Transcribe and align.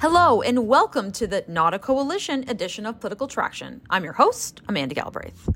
Hello, 0.00 0.42
and 0.42 0.66
welcome 0.66 1.12
to 1.12 1.28
the 1.28 1.44
Not 1.46 1.74
a 1.74 1.78
Coalition 1.78 2.44
edition 2.48 2.86
of 2.86 2.98
Political 2.98 3.28
Traction. 3.28 3.82
I'm 3.88 4.02
your 4.02 4.14
host, 4.14 4.62
Amanda 4.66 4.96
Galbraith. 4.96 5.48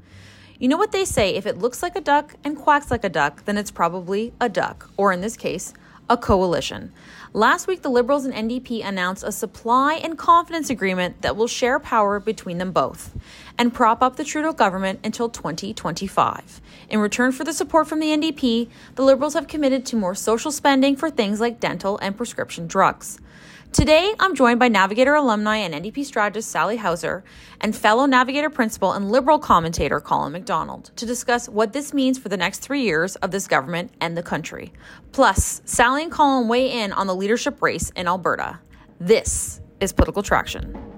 You 0.61 0.69
know 0.69 0.77
what 0.77 0.93
they 0.93 1.05
say 1.05 1.35
if 1.35 1.47
it 1.47 1.59
looks 1.59 1.83
like 1.83 1.97
a 1.97 2.01
duck 2.01 2.37
and 2.45 2.57
quacks 2.57 2.93
like 2.93 3.03
a 3.03 3.09
duck, 3.09 3.45
then 3.45 3.59
it's 3.59 3.73
probably 3.73 4.33
a 4.41 4.49
duck, 4.49 4.89
or 4.97 5.13
in 5.13 5.21
this 5.21 5.37
case, 5.37 5.75
a 6.13 6.17
coalition. 6.19 6.93
Last 7.33 7.67
week, 7.67 7.81
the 7.81 7.89
Liberals 7.89 8.27
and 8.27 8.35
NDP 8.35 8.87
announced 8.87 9.25
a 9.25 9.33
supply 9.33 9.95
and 9.95 10.19
confidence 10.19 10.69
agreement 10.69 11.23
that 11.23 11.37
will 11.37 11.47
share 11.47 11.81
power 11.81 12.21
between 12.21 12.59
them 12.59 12.71
both 12.71 13.17
and 13.57 13.73
prop 13.73 14.03
up 14.03 14.17
the 14.17 14.25
Trudeau 14.25 14.53
government 14.53 15.01
until 15.03 15.31
2025. 15.31 16.61
In 16.91 16.99
return 16.99 17.33
for 17.33 17.45
the 17.45 17.55
support 17.55 17.89
from 17.89 18.01
the 18.01 18.09
NDP, 18.09 18.69
the 18.95 19.03
Liberals 19.03 19.33
have 19.33 19.49
committed 19.49 19.87
to 19.87 19.97
more 19.97 20.15
social 20.15 20.53
spending 20.53 20.97
for 20.97 21.09
things 21.09 21.41
like 21.41 21.61
dental 21.61 21.97
and 22.03 22.15
prescription 22.15 22.67
drugs. 22.67 23.19
Today, 23.73 24.13
I'm 24.21 24.35
joined 24.35 24.61
by 24.61 24.69
Navigator 24.69 25.15
alumni 25.15 25.57
and 25.57 25.73
NDP 25.73 26.05
strategist 26.05 26.51
Sally 26.51 26.77
Housser 26.77 27.23
and 27.59 27.75
fellow 27.75 28.05
Navigator 28.05 28.51
principal 28.51 28.93
and 28.93 29.11
Liberal 29.11 29.39
commentator 29.39 29.99
Colin 29.99 30.33
McDonald 30.33 30.91
to 30.97 31.07
discuss 31.07 31.49
what 31.49 31.73
this 31.73 31.95
means 31.95 32.19
for 32.19 32.29
the 32.29 32.37
next 32.37 32.59
three 32.59 32.83
years 32.83 33.17
of 33.17 33.31
this 33.31 33.49
government 33.49 33.91
and 33.99 34.15
the 34.15 34.23
country. 34.23 34.75
Plus, 35.13 35.63
Sally 35.65 36.03
and 36.03 36.13
Colin 36.13 36.49
weigh 36.49 36.71
in 36.71 36.93
on 36.93 37.07
the 37.07 37.15
leadership 37.15 37.63
race 37.63 37.89
in 37.97 38.07
Alberta. 38.07 38.61
This 39.01 39.63
is 39.81 39.91
Political 39.91 40.23
Traction. 40.23 40.92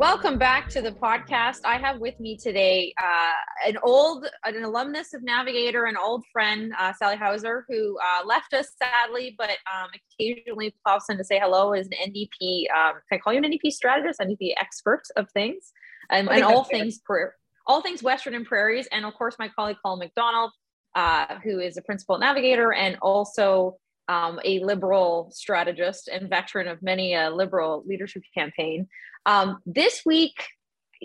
Welcome 0.00 0.38
back 0.38 0.70
to 0.70 0.80
the 0.80 0.92
podcast. 0.92 1.58
I 1.62 1.76
have 1.76 1.98
with 1.98 2.18
me 2.18 2.34
today 2.34 2.94
uh, 2.98 3.68
an 3.68 3.76
old, 3.82 4.26
an 4.44 4.64
alumnus 4.64 5.12
of 5.12 5.22
Navigator, 5.22 5.84
an 5.84 5.98
old 5.98 6.24
friend, 6.32 6.72
uh, 6.78 6.94
Sally 6.94 7.16
Housser, 7.16 7.64
who 7.68 7.98
uh, 7.98 8.24
left 8.24 8.54
us 8.54 8.68
sadly, 8.82 9.34
but 9.36 9.50
um, 9.50 9.90
occasionally 10.18 10.74
pops 10.86 11.10
in 11.10 11.18
to 11.18 11.22
say 11.22 11.38
hello. 11.38 11.74
Is 11.74 11.86
an 11.88 12.12
NDP, 12.12 12.70
um, 12.74 12.94
can 13.10 13.12
I 13.12 13.18
call 13.18 13.34
you 13.34 13.40
an 13.40 13.52
NDP 13.52 13.72
strategist, 13.72 14.20
NDP 14.20 14.54
expert 14.56 15.02
of 15.16 15.30
things, 15.32 15.70
um, 16.08 16.30
and 16.30 16.44
all 16.44 16.64
things 16.64 17.00
pra- 17.04 17.32
all 17.66 17.82
things 17.82 18.02
Western 18.02 18.34
and 18.34 18.46
Prairies, 18.46 18.88
and 18.92 19.04
of 19.04 19.12
course 19.12 19.36
my 19.38 19.50
colleague 19.50 19.76
Colin 19.84 19.98
McDonald, 19.98 20.52
uh, 20.94 21.38
who 21.44 21.60
is 21.60 21.76
a 21.76 21.82
principal 21.82 22.16
Navigator 22.16 22.72
and 22.72 22.96
also 23.02 23.76
um, 24.10 24.40
a 24.44 24.58
liberal 24.58 25.30
strategist 25.32 26.08
and 26.08 26.28
veteran 26.28 26.66
of 26.66 26.82
many 26.82 27.14
a 27.14 27.30
liberal 27.30 27.84
leadership 27.86 28.22
campaign. 28.36 28.88
Um, 29.24 29.58
this 29.64 30.02
week, 30.04 30.48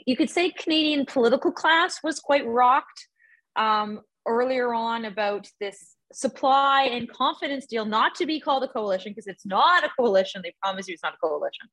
you 0.08 0.18
could 0.18 0.30
say 0.32 0.50
Canadian 0.50 1.06
political 1.06 1.52
class 1.52 2.00
was 2.04 2.20
quite 2.20 2.48
rocked 2.48 3.08
um, 3.56 4.02
earlier 4.28 4.74
on 4.74 5.06
about 5.06 5.48
this 5.60 5.96
supply 6.12 6.84
and 6.84 7.08
confidence 7.08 7.68
deal, 7.68 7.86
not 7.86 8.16
to 8.16 8.26
be 8.26 8.40
called 8.40 8.64
a 8.64 8.68
coalition 8.68 9.12
because 9.12 9.28
it's 9.28 9.46
not 9.46 9.84
a 9.84 9.90
coalition. 10.00 10.42
They 10.44 10.56
promise 10.60 10.88
you 10.88 10.96
it's 10.96 11.04
not 11.04 11.14
a 11.14 11.18
coalition. 11.18 11.68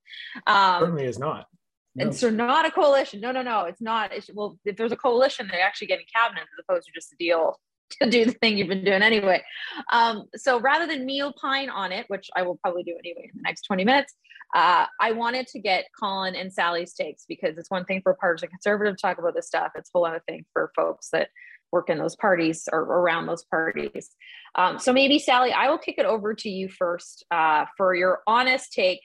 Um, 0.46 0.80
Certainly 0.80 1.06
is 1.06 1.18
not. 1.18 1.46
No. 1.94 2.04
And 2.04 2.14
so, 2.14 2.28
not 2.28 2.66
a 2.66 2.70
coalition. 2.70 3.20
No, 3.20 3.32
no, 3.32 3.42
no. 3.42 3.64
It's 3.64 3.80
not. 3.80 4.12
It's, 4.12 4.28
well, 4.34 4.58
if 4.66 4.76
there's 4.76 4.92
a 4.92 4.96
coalition, 4.96 5.48
they're 5.50 5.64
actually 5.64 5.86
getting 5.86 6.06
cabinet 6.14 6.42
as 6.42 6.64
opposed 6.68 6.86
to 6.86 6.92
just 6.92 7.12
a 7.12 7.16
deal 7.16 7.58
to 8.02 8.10
do 8.10 8.24
the 8.24 8.32
thing 8.32 8.58
you've 8.58 8.68
been 8.68 8.84
doing 8.84 9.02
anyway. 9.02 9.42
Um, 9.90 10.24
so 10.36 10.60
rather 10.60 10.86
than 10.86 11.06
me 11.06 11.22
opine 11.22 11.70
on 11.70 11.92
it, 11.92 12.06
which 12.08 12.30
I 12.36 12.42
will 12.42 12.56
probably 12.56 12.82
do 12.82 12.96
anyway 12.98 13.30
in 13.32 13.36
the 13.36 13.42
next 13.42 13.62
20 13.62 13.84
minutes, 13.84 14.14
uh, 14.54 14.86
I 15.00 15.12
wanted 15.12 15.46
to 15.48 15.58
get 15.58 15.86
Colin 15.98 16.34
and 16.34 16.52
Sally's 16.52 16.92
takes 16.92 17.24
because 17.26 17.56
it's 17.56 17.70
one 17.70 17.84
thing 17.84 18.02
for 18.02 18.14
partisan 18.14 18.50
conservative 18.50 18.96
to 18.96 19.00
talk 19.00 19.18
about 19.18 19.34
this 19.34 19.46
stuff. 19.46 19.72
It's 19.74 19.88
a 19.88 19.98
whole 19.98 20.06
other 20.06 20.22
thing 20.26 20.44
for 20.52 20.72
folks 20.76 21.08
that 21.12 21.28
work 21.70 21.88
in 21.88 21.98
those 21.98 22.16
parties 22.16 22.68
or 22.70 22.80
around 22.80 23.26
those 23.26 23.44
parties. 23.44 24.10
Um, 24.54 24.78
so 24.78 24.92
maybe 24.92 25.18
Sally, 25.18 25.52
I 25.52 25.70
will 25.70 25.78
kick 25.78 25.94
it 25.96 26.04
over 26.04 26.34
to 26.34 26.48
you 26.50 26.68
first 26.68 27.24
uh, 27.30 27.64
for 27.78 27.94
your 27.94 28.20
honest 28.26 28.72
take 28.74 29.00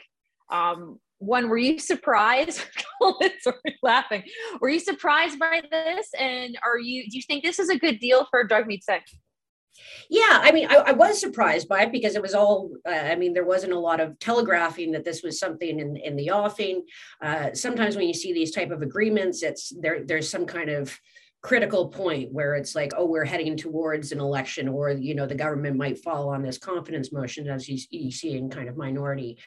um, 0.51 0.99
one 1.19 1.49
were 1.49 1.57
you 1.57 1.79
surprised 1.79 2.61
sorry 3.41 3.77
laughing 3.81 4.23
were 4.61 4.69
you 4.69 4.79
surprised 4.79 5.39
by 5.39 5.61
this 5.71 6.09
and 6.17 6.57
are 6.63 6.77
you 6.77 7.09
do 7.09 7.17
you 7.17 7.23
think 7.23 7.43
this 7.43 7.59
is 7.59 7.69
a 7.69 7.77
good 7.77 7.99
deal 7.99 8.27
for 8.29 8.47
Jagmeet 8.47 8.83
sec 8.83 9.05
yeah, 10.09 10.39
I 10.41 10.51
mean, 10.51 10.67
I, 10.69 10.75
I, 10.75 10.91
was 10.93 11.19
surprised 11.19 11.67
by 11.67 11.83
it 11.83 11.91
because 11.91 12.15
it 12.15 12.21
was 12.21 12.33
all. 12.33 12.71
Uh, 12.83 12.91
I 12.91 13.15
mean, 13.15 13.33
there 13.33 13.45
wasn't 13.45 13.73
a 13.73 13.79
lot 13.79 13.99
of 13.99 14.17
telegraphing 14.19 14.91
that 14.93 15.03
this 15.03 15.21
was 15.21 15.39
something 15.39 15.79
in, 15.79 15.97
in 15.97 16.15
the 16.15 16.31
offing. 16.31 16.83
Uh, 17.21 17.53
sometimes 17.53 17.95
when 17.95 18.07
you 18.07 18.13
see 18.13 18.33
these 18.33 18.51
type 18.51 18.71
of 18.71 18.81
agreements, 18.81 19.43
it's 19.43 19.71
there. 19.79 20.03
There's 20.03 20.29
some 20.29 20.45
kind 20.45 20.69
of 20.69 20.97
critical 21.43 21.89
point 21.89 22.31
where 22.31 22.55
it's 22.55 22.73
like, 22.73 22.93
oh, 22.97 23.05
we're 23.05 23.25
heading 23.25 23.55
towards 23.55 24.11
an 24.11 24.19
election, 24.19 24.67
or 24.67 24.91
you 24.91 25.13
know, 25.13 25.27
the 25.27 25.35
government 25.35 25.77
might 25.77 25.99
fall 25.99 26.29
on 26.29 26.41
this 26.41 26.57
confidence 26.57 27.11
motion, 27.11 27.47
as 27.47 27.67
you, 27.69 27.77
you 27.91 28.11
see 28.11 28.35
in 28.35 28.49
kind 28.49 28.69
of 28.69 28.77
minority 28.77 29.37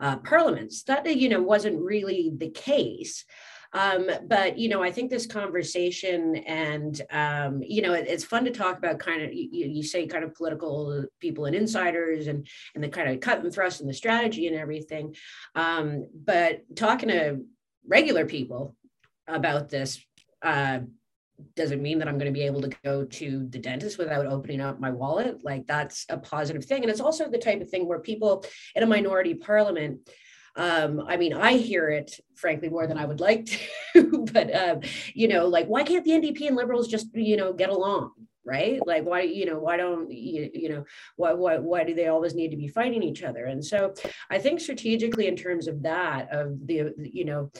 uh, 0.00 0.16
parliaments. 0.18 0.82
That 0.84 1.06
you 1.16 1.28
know 1.28 1.42
wasn't 1.42 1.80
really 1.80 2.32
the 2.36 2.50
case. 2.50 3.24
Um, 3.72 4.10
but 4.26 4.58
you 4.58 4.68
know, 4.68 4.82
I 4.82 4.90
think 4.90 5.10
this 5.10 5.26
conversation 5.26 6.36
and 6.36 7.00
um, 7.10 7.62
you 7.62 7.82
know, 7.82 7.92
it, 7.92 8.06
it's 8.08 8.24
fun 8.24 8.44
to 8.44 8.50
talk 8.50 8.78
about. 8.78 8.98
Kind 8.98 9.22
of, 9.22 9.32
you, 9.32 9.48
you, 9.52 9.82
say, 9.82 10.06
kind 10.06 10.24
of 10.24 10.34
political 10.34 11.04
people 11.20 11.44
and 11.44 11.54
insiders, 11.54 12.28
and 12.28 12.46
and 12.74 12.82
the 12.82 12.88
kind 12.88 13.10
of 13.10 13.20
cut 13.20 13.42
and 13.42 13.52
thrust 13.52 13.80
and 13.80 13.88
the 13.88 13.94
strategy 13.94 14.46
and 14.46 14.56
everything. 14.56 15.14
Um, 15.54 16.08
but 16.14 16.62
talking 16.76 17.10
to 17.10 17.40
regular 17.86 18.24
people 18.24 18.74
about 19.26 19.68
this 19.68 20.02
uh, 20.42 20.80
doesn't 21.54 21.82
mean 21.82 21.98
that 21.98 22.08
I'm 22.08 22.18
going 22.18 22.32
to 22.32 22.38
be 22.38 22.46
able 22.46 22.62
to 22.62 22.76
go 22.84 23.04
to 23.04 23.46
the 23.48 23.58
dentist 23.58 23.98
without 23.98 24.26
opening 24.26 24.60
up 24.60 24.80
my 24.80 24.90
wallet. 24.90 25.44
Like 25.44 25.66
that's 25.66 26.06
a 26.08 26.18
positive 26.18 26.64
thing. 26.64 26.82
And 26.82 26.90
it's 26.90 27.00
also 27.00 27.30
the 27.30 27.38
type 27.38 27.60
of 27.60 27.70
thing 27.70 27.86
where 27.86 28.00
people 28.00 28.44
in 28.74 28.82
a 28.82 28.86
minority 28.86 29.34
parliament, 29.34 30.08
um, 30.56 31.00
I 31.06 31.16
mean, 31.16 31.34
I 31.34 31.52
hear 31.52 31.88
it 31.88 32.18
frankly 32.34 32.68
more 32.68 32.86
than 32.86 32.98
I 32.98 33.04
would 33.04 33.20
like 33.20 33.46
to, 33.94 34.26
but 34.32 34.54
um, 34.54 34.80
you 35.14 35.28
know, 35.28 35.46
like 35.46 35.66
why 35.66 35.84
can't 35.84 36.04
the 36.04 36.12
NDP 36.12 36.48
and 36.48 36.56
liberals 36.56 36.88
just, 36.88 37.14
you 37.14 37.36
know, 37.36 37.52
get 37.52 37.70
along? 37.70 38.12
right 38.48 38.84
like 38.86 39.04
why 39.04 39.20
you 39.20 39.44
know 39.44 39.58
why 39.58 39.76
don't 39.76 40.10
you, 40.10 40.50
you 40.54 40.68
know 40.70 40.84
why, 41.16 41.32
why 41.34 41.58
why 41.58 41.84
do 41.84 41.94
they 41.94 42.06
always 42.06 42.34
need 42.34 42.50
to 42.50 42.56
be 42.56 42.66
fighting 42.66 43.02
each 43.02 43.22
other 43.22 43.44
and 43.44 43.62
so 43.62 43.92
i 44.30 44.38
think 44.38 44.58
strategically 44.58 45.26
in 45.26 45.36
terms 45.36 45.68
of 45.68 45.82
that 45.82 46.32
of 46.32 46.66
the 46.66 46.94
you 46.96 47.26
know 47.26 47.50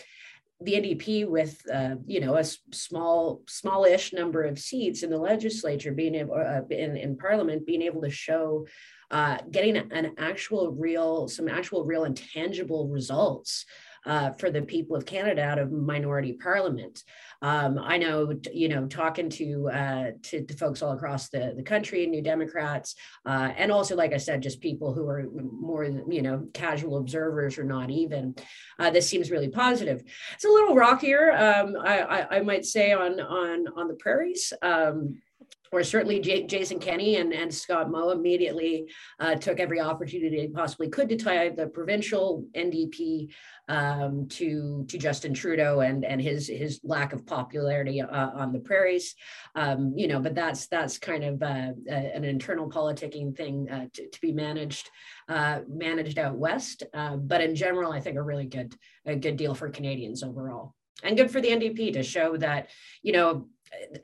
the 0.61 0.73
NDP 0.73 1.29
with 1.29 1.61
uh, 1.73 1.97
you 2.07 2.21
know 2.21 2.37
a 2.37 2.45
small 2.45 3.43
smallish 3.47 4.13
number 4.13 4.43
of 4.43 4.59
seats 4.59 5.03
in 5.03 5.11
the 5.11 5.19
legislature 5.19 5.93
being 5.93 6.17
able 6.17 6.35
uh, 6.35 6.63
in, 6.71 6.97
in 6.97 7.17
parliament 7.17 7.67
being 7.67 7.83
able 7.83 8.03
to 8.03 8.11
show 8.11 8.67
uh, 9.11 9.39
getting 9.51 9.77
an 9.77 10.13
actual 10.19 10.73
real 10.73 11.29
some 11.29 11.49
actual 11.49 11.85
real 11.85 12.05
and 12.05 12.17
tangible 12.17 12.89
results 12.89 13.67
uh, 14.09 14.33
for 14.33 14.51
the 14.51 14.63
people 14.63 14.97
of 14.97 15.05
Canada 15.05 15.43
out 15.43 15.59
of 15.59 15.71
minority 15.71 16.33
parliament. 16.33 17.05
Um, 17.43 17.79
I 17.79 17.99
know, 17.99 18.35
you 18.53 18.69
know, 18.69 18.87
talking 18.87 19.29
to, 19.31 19.71
uh, 19.71 20.11
to, 20.23 20.45
to 20.45 20.55
folks 20.55 20.83
all 20.83 20.93
across 20.93 21.29
the, 21.29 21.53
the 21.55 21.63
country, 21.63 22.07
New 22.07 22.23
Democrats, 22.23 22.97
uh, 23.27 23.53
and 23.57 23.71
also, 23.71 23.95
like 23.95 24.15
I 24.15 24.17
said, 24.17 24.43
just 24.43 24.61
people 24.61 24.95
who 24.95 25.07
are 25.09 25.27
more, 25.31 25.85
you 25.85 26.23
know, 26.23 26.49
casual 26.55 26.97
observers 26.97 27.59
or 27.59 27.65
not 27.65 27.91
even. 27.91 28.35
Uh, 28.79 28.91
this 28.91 29.09
seems 29.09 29.31
really 29.31 29.51
positive. 29.51 30.03
It's 30.33 30.45
a 30.45 30.49
little 30.49 30.75
rockier, 30.75 31.33
um, 31.33 31.77
I, 31.79 32.01
I, 32.01 32.37
I, 32.37 32.41
might 32.41 32.65
say, 32.65 32.93
on 32.93 33.21
on 33.21 33.69
on 33.77 33.89
the 33.89 33.95
prairies. 33.95 34.53
Um, 34.63 35.21
or 35.73 35.83
certainly 35.83 36.21
J- 36.21 36.47
Jason 36.47 36.79
Kenney 36.79 37.17
and, 37.17 37.33
and 37.33 37.53
Scott 37.53 37.91
Moe 37.91 38.11
immediately 38.11 38.91
uh, 39.21 39.35
took 39.35 39.61
every 39.61 39.81
opportunity 39.81 40.37
they 40.37 40.49
possibly 40.49 40.89
could 40.89 41.09
to 41.09 41.17
tie 41.17 41.49
the 41.51 41.67
provincial 41.67 42.45
NDP 42.55 43.31
um, 43.69 44.27
to 44.29 44.85
to 44.89 44.99
Justin 44.99 45.35
Trudeau 45.35 45.81
and 45.81 46.05
and 46.05 46.21
his 46.21 46.49
his 46.49 46.81
lack 46.83 47.13
of 47.13 47.27
popularity 47.27 48.01
uh, 48.01 48.31
on 48.35 48.53
the 48.53 48.61
prairies, 48.61 49.15
um, 49.55 49.93
you 49.95 50.09
know. 50.09 50.21
But 50.21 50.35
that's 50.35 50.67
that's 50.69 50.99
kind 50.99 51.25
of 51.25 51.43
uh, 51.43 51.73
an 51.87 52.25
internal 52.25 52.71
politicking 52.71 53.37
thing 53.37 53.69
uh, 53.71 53.87
to, 53.93 54.09
to, 54.09 54.21
be 54.21 54.33
managed 54.33 54.89
uh, 55.29 55.61
managed 55.69 56.19
out 56.19 56.37
west. 56.37 56.83
Uh, 56.95 57.17
but 57.17 57.41
in 57.41 57.55
general, 57.55 57.93
I 57.93 58.01
think 58.01 58.17
a 58.17 58.23
really 58.23 58.47
good 58.47 58.75
a 59.05 59.17
good 59.17 59.37
deal 59.37 59.55
for 59.55 59.69
Canadians 59.69 60.23
overall, 60.23 60.75
and 61.03 61.17
good 61.17 61.31
for 61.31 61.41
the 61.41 61.49
NDP 61.49 61.93
to 61.93 62.03
show 62.03 62.37
that 62.39 62.71
you 63.03 63.13
know 63.13 63.49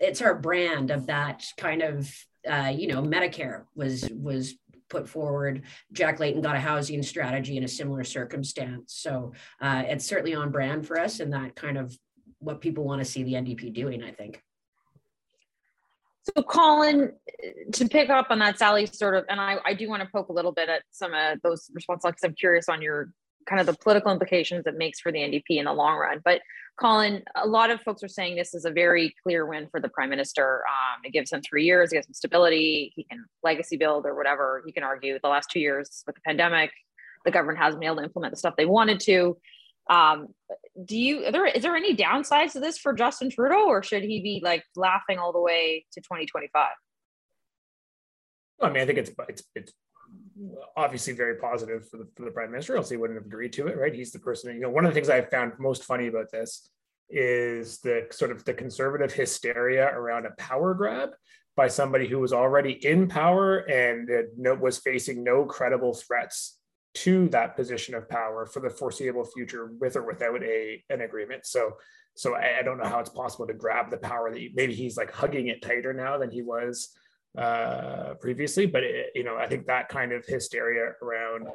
it's 0.00 0.22
our 0.22 0.34
brand 0.34 0.90
of 0.90 1.06
that 1.06 1.44
kind 1.56 1.82
of 1.82 2.12
uh, 2.48 2.72
you 2.74 2.88
know 2.88 3.02
medicare 3.02 3.64
was 3.74 4.08
was 4.10 4.54
put 4.88 5.08
forward. 5.08 5.62
Jack 5.92 6.20
layton 6.20 6.42
got 6.42 6.56
a 6.56 6.60
housing 6.60 7.02
strategy 7.02 7.56
in 7.56 7.64
a 7.64 7.68
similar 7.68 8.04
circumstance. 8.04 8.94
So 8.94 9.32
uh, 9.60 9.82
it's 9.86 10.04
certainly 10.04 10.34
on 10.34 10.50
brand 10.50 10.86
for 10.86 11.00
us 11.00 11.20
and 11.20 11.32
that 11.32 11.56
kind 11.56 11.78
of 11.78 11.96
what 12.44 12.60
people 12.60 12.84
want 12.84 13.00
to 13.00 13.04
see 13.04 13.22
the 13.22 13.34
ndp 13.34 13.72
doing 13.72 14.02
i 14.02 14.10
think. 14.10 14.42
So 16.22 16.42
colin 16.42 17.12
to 17.72 17.88
pick 17.88 18.10
up 18.10 18.28
on 18.30 18.38
that 18.38 18.58
sally 18.58 18.86
sort 18.86 19.14
of 19.14 19.24
and 19.28 19.40
i, 19.40 19.56
I 19.64 19.74
do 19.74 19.88
want 19.88 20.02
to 20.02 20.08
poke 20.08 20.28
a 20.28 20.32
little 20.32 20.52
bit 20.52 20.68
at 20.68 20.82
some 20.90 21.12
of 21.14 21.40
those 21.42 21.70
responses 21.74 22.10
because 22.10 22.24
i'm 22.24 22.34
curious 22.34 22.68
on 22.68 22.80
your 22.80 23.10
kind 23.46 23.60
of 23.60 23.66
the 23.66 23.74
political 23.74 24.10
implications 24.10 24.66
it 24.66 24.76
makes 24.76 25.00
for 25.00 25.12
the 25.12 25.18
NDP 25.18 25.58
in 25.58 25.64
the 25.64 25.72
long 25.72 25.96
run. 25.96 26.20
But 26.24 26.40
Colin, 26.80 27.22
a 27.36 27.46
lot 27.46 27.70
of 27.70 27.80
folks 27.82 28.02
are 28.02 28.08
saying 28.08 28.36
this 28.36 28.54
is 28.54 28.64
a 28.64 28.70
very 28.70 29.14
clear 29.22 29.46
win 29.46 29.68
for 29.70 29.80
the 29.80 29.88
prime 29.88 30.10
minister. 30.10 30.62
Um, 30.68 31.02
it 31.04 31.12
gives 31.12 31.32
him 31.32 31.40
three 31.42 31.64
years, 31.64 31.92
it 31.92 31.96
gives 31.96 32.08
him 32.08 32.14
stability. 32.14 32.92
He 32.96 33.04
can 33.04 33.24
legacy 33.42 33.76
build 33.76 34.06
or 34.06 34.14
whatever. 34.16 34.62
He 34.66 34.72
can 34.72 34.82
argue 34.82 35.18
the 35.22 35.28
last 35.28 35.50
two 35.50 35.60
years 35.60 36.02
with 36.06 36.16
the 36.16 36.20
pandemic, 36.22 36.70
the 37.24 37.30
government 37.30 37.58
hasn't 37.58 37.80
been 37.80 37.86
able 37.86 37.98
to 37.98 38.04
implement 38.04 38.32
the 38.32 38.38
stuff 38.38 38.54
they 38.56 38.66
wanted 38.66 39.00
to. 39.00 39.36
Um, 39.88 40.28
do 40.84 40.96
you, 40.96 41.30
there, 41.30 41.46
is 41.46 41.62
there 41.62 41.76
any 41.76 41.94
downsides 41.94 42.52
to 42.52 42.60
this 42.60 42.78
for 42.78 42.92
Justin 42.92 43.30
Trudeau 43.30 43.66
or 43.66 43.82
should 43.82 44.02
he 44.02 44.20
be 44.20 44.40
like 44.42 44.64
laughing 44.76 45.18
all 45.18 45.32
the 45.32 45.40
way 45.40 45.84
to 45.92 46.00
2025? 46.00 46.70
I 48.60 48.70
mean, 48.70 48.82
I 48.82 48.86
think 48.86 48.98
it's, 48.98 49.10
it's, 49.28 49.42
it's 49.54 49.72
obviously 50.76 51.12
very 51.12 51.36
positive 51.36 51.88
for 51.88 51.98
the, 51.98 52.08
for 52.16 52.24
the 52.24 52.30
prime 52.30 52.50
minister, 52.50 52.76
else 52.76 52.90
he 52.90 52.96
wouldn't 52.96 53.18
have 53.18 53.26
agreed 53.26 53.52
to 53.54 53.66
it, 53.68 53.78
right? 53.78 53.94
He's 53.94 54.12
the 54.12 54.18
person, 54.18 54.54
you 54.54 54.60
know, 54.60 54.70
one 54.70 54.84
of 54.84 54.90
the 54.90 54.94
things 54.94 55.08
I 55.08 55.22
found 55.22 55.52
most 55.58 55.84
funny 55.84 56.08
about 56.08 56.30
this 56.30 56.70
is 57.10 57.78
the 57.80 58.06
sort 58.10 58.30
of 58.30 58.44
the 58.44 58.54
conservative 58.54 59.12
hysteria 59.12 59.86
around 59.86 60.26
a 60.26 60.30
power 60.38 60.74
grab 60.74 61.10
by 61.56 61.68
somebody 61.68 62.08
who 62.08 62.18
was 62.18 62.32
already 62.32 62.72
in 62.84 63.06
power 63.06 63.58
and 63.58 64.08
was 64.60 64.78
facing 64.78 65.22
no 65.22 65.44
credible 65.44 65.94
threats 65.94 66.58
to 66.94 67.28
that 67.28 67.56
position 67.56 67.94
of 67.94 68.08
power 68.08 68.46
for 68.46 68.60
the 68.60 68.70
foreseeable 68.70 69.24
future 69.24 69.70
with 69.80 69.96
or 69.96 70.06
without 70.06 70.42
a 70.42 70.82
an 70.90 71.00
agreement 71.00 71.44
so 71.44 71.72
so 72.16 72.36
I, 72.36 72.60
I 72.60 72.62
don't 72.62 72.78
know 72.78 72.88
how 72.88 73.00
it's 73.00 73.10
possible 73.10 73.46
to 73.48 73.54
grab 73.54 73.90
the 73.90 73.96
power 73.96 74.30
that 74.30 74.40
you, 74.40 74.50
maybe 74.54 74.74
he's 74.74 74.96
like 74.96 75.12
hugging 75.12 75.48
it 75.48 75.60
tighter 75.60 75.92
now 75.92 76.16
than 76.18 76.30
he 76.30 76.42
was 76.42 76.96
uh, 77.36 78.14
previously. 78.20 78.66
But 78.66 78.84
it, 78.84 79.06
you 79.14 79.24
know, 79.24 79.36
I 79.36 79.46
think 79.46 79.66
that 79.66 79.88
kind 79.88 80.12
of 80.12 80.24
hysteria 80.26 80.92
around 81.02 81.48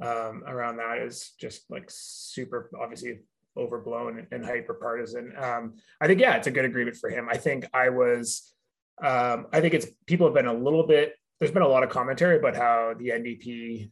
um, 0.00 0.44
around 0.46 0.76
that 0.76 0.98
is 0.98 1.32
just 1.38 1.70
like 1.70 1.86
super 1.88 2.70
obviously 2.80 3.20
overblown 3.56 4.18
and, 4.18 4.26
and 4.30 4.44
hyper 4.44 4.74
partisan. 4.74 5.32
Um, 5.36 5.74
I 6.00 6.06
think 6.06 6.20
yeah, 6.20 6.36
it's 6.36 6.46
a 6.46 6.50
good 6.50 6.64
agreement 6.64 6.96
for 6.96 7.10
him. 7.10 7.28
I 7.28 7.36
think 7.36 7.66
I 7.74 7.90
was. 7.90 8.54
Um, 9.02 9.46
I 9.52 9.60
think 9.60 9.74
it's 9.74 9.86
people 10.06 10.26
have 10.26 10.34
been 10.34 10.46
a 10.46 10.52
little 10.52 10.86
bit. 10.86 11.14
There's 11.38 11.52
been 11.52 11.62
a 11.62 11.68
lot 11.68 11.84
of 11.84 11.90
commentary 11.90 12.36
about 12.36 12.56
how 12.56 12.94
the 12.98 13.10
NDP 13.10 13.90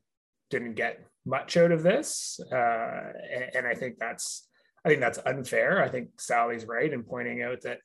didn't 0.50 0.74
get 0.74 1.04
much 1.24 1.56
out 1.56 1.70
of 1.70 1.82
this, 1.82 2.40
uh, 2.52 3.12
and, 3.32 3.56
and 3.56 3.66
I 3.66 3.74
think 3.74 3.98
that's. 3.98 4.48
I 4.84 4.88
think 4.88 5.00
that's 5.00 5.18
unfair. 5.26 5.82
I 5.82 5.88
think 5.88 6.20
Sally's 6.20 6.64
right 6.64 6.92
in 6.92 7.02
pointing 7.02 7.42
out 7.42 7.62
that 7.62 7.78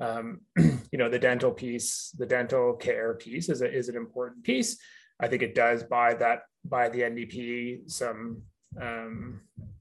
um, 0.00 0.40
you 0.56 0.98
know 0.98 1.08
the 1.08 1.18
dental 1.18 1.50
piece 1.50 2.10
the 2.18 2.26
dental 2.26 2.74
care 2.74 3.14
piece 3.14 3.48
is, 3.48 3.62
a, 3.62 3.72
is 3.72 3.88
an 3.88 3.96
important 3.96 4.44
piece. 4.44 4.78
I 5.20 5.28
think 5.28 5.42
it 5.42 5.54
does 5.54 5.84
buy 5.84 6.14
that 6.14 6.40
by 6.64 6.88
the 6.88 7.00
ndp 7.00 7.90
some 7.90 8.42
um, 8.80 9.40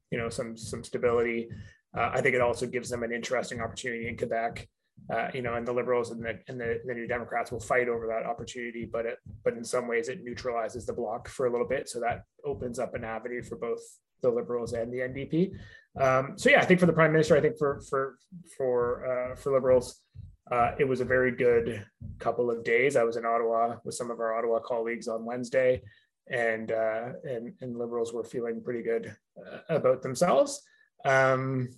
you 0.09 0.17
know 0.17 0.29
some 0.29 0.57
some 0.57 0.83
stability. 0.83 1.49
Uh, 1.97 2.09
i 2.13 2.21
think 2.21 2.35
it 2.35 2.41
also 2.41 2.65
gives 2.65 2.89
them 2.89 3.03
an 3.03 3.11
interesting 3.11 3.61
opportunity 3.61 4.07
in 4.07 4.17
quebec. 4.17 4.67
Uh, 5.11 5.29
you 5.33 5.41
know 5.41 5.55
and 5.55 5.67
the 5.67 5.71
liberals 5.71 6.11
and 6.11 6.23
the 6.23 6.39
and 6.47 6.61
the, 6.61 6.79
the, 6.85 6.93
new 6.93 7.07
democrats 7.07 7.51
will 7.51 7.59
fight 7.59 7.89
over 7.89 8.05
that 8.05 8.23
opportunity 8.23 8.85
but 8.85 9.03
it 9.03 9.17
but 9.43 9.55
in 9.55 9.63
some 9.63 9.87
ways 9.87 10.09
it 10.09 10.23
neutralizes 10.23 10.85
the 10.85 10.93
Bloc 10.93 11.27
for 11.27 11.47
a 11.47 11.51
little 11.51 11.67
bit. 11.67 11.89
So 11.89 11.99
that 12.01 12.23
opens 12.45 12.77
up 12.77 12.93
an 12.93 13.03
avenue 13.03 13.41
for 13.41 13.55
both 13.55 13.81
the 14.21 14.29
liberals 14.29 14.73
and 14.73 14.93
the 14.93 14.99
ndp 14.99 15.53
um, 15.99 16.33
so 16.37 16.49
yeah, 16.49 16.61
I 16.61 16.65
think 16.65 16.79
for 16.79 16.85
the 16.85 16.93
prime 16.93 17.11
minister, 17.11 17.35
I 17.35 17.41
think 17.41 17.57
for 17.57 17.81
for 17.89 18.17
for 18.57 19.05
uh, 19.05 19.35
for 19.35 19.51
liberals, 19.51 20.01
uh, 20.49 20.71
it 20.79 20.87
was 20.87 21.01
a 21.01 21.05
very 21.05 21.31
good 21.31 21.85
couple 22.19 22.49
of 22.49 22.63
days. 22.63 22.95
I 22.95 23.03
was 23.03 23.17
in 23.17 23.25
Ottawa 23.25 23.75
with 23.83 23.95
some 23.95 24.09
of 24.09 24.19
our 24.19 24.37
Ottawa 24.37 24.59
colleagues 24.59 25.07
on 25.07 25.25
Wednesday, 25.25 25.81
and 26.29 26.71
uh, 26.71 27.09
and 27.23 27.53
and 27.61 27.77
liberals 27.77 28.13
were 28.13 28.23
feeling 28.23 28.63
pretty 28.63 28.83
good 28.83 29.15
uh, 29.37 29.59
about 29.69 30.01
themselves. 30.01 30.61
Um, 31.03 31.69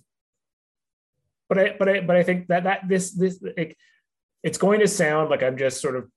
but 1.48 1.58
I 1.58 1.76
but 1.78 1.88
I 1.88 2.00
but 2.00 2.16
I 2.16 2.22
think 2.22 2.46
that 2.48 2.64
that 2.64 2.88
this 2.88 3.12
this 3.12 3.42
like, 3.56 3.76
it's 4.44 4.58
going 4.58 4.80
to 4.80 4.88
sound 4.88 5.30
like 5.30 5.42
I'm 5.42 5.58
just 5.58 5.80
sort 5.80 5.96
of 5.96 6.08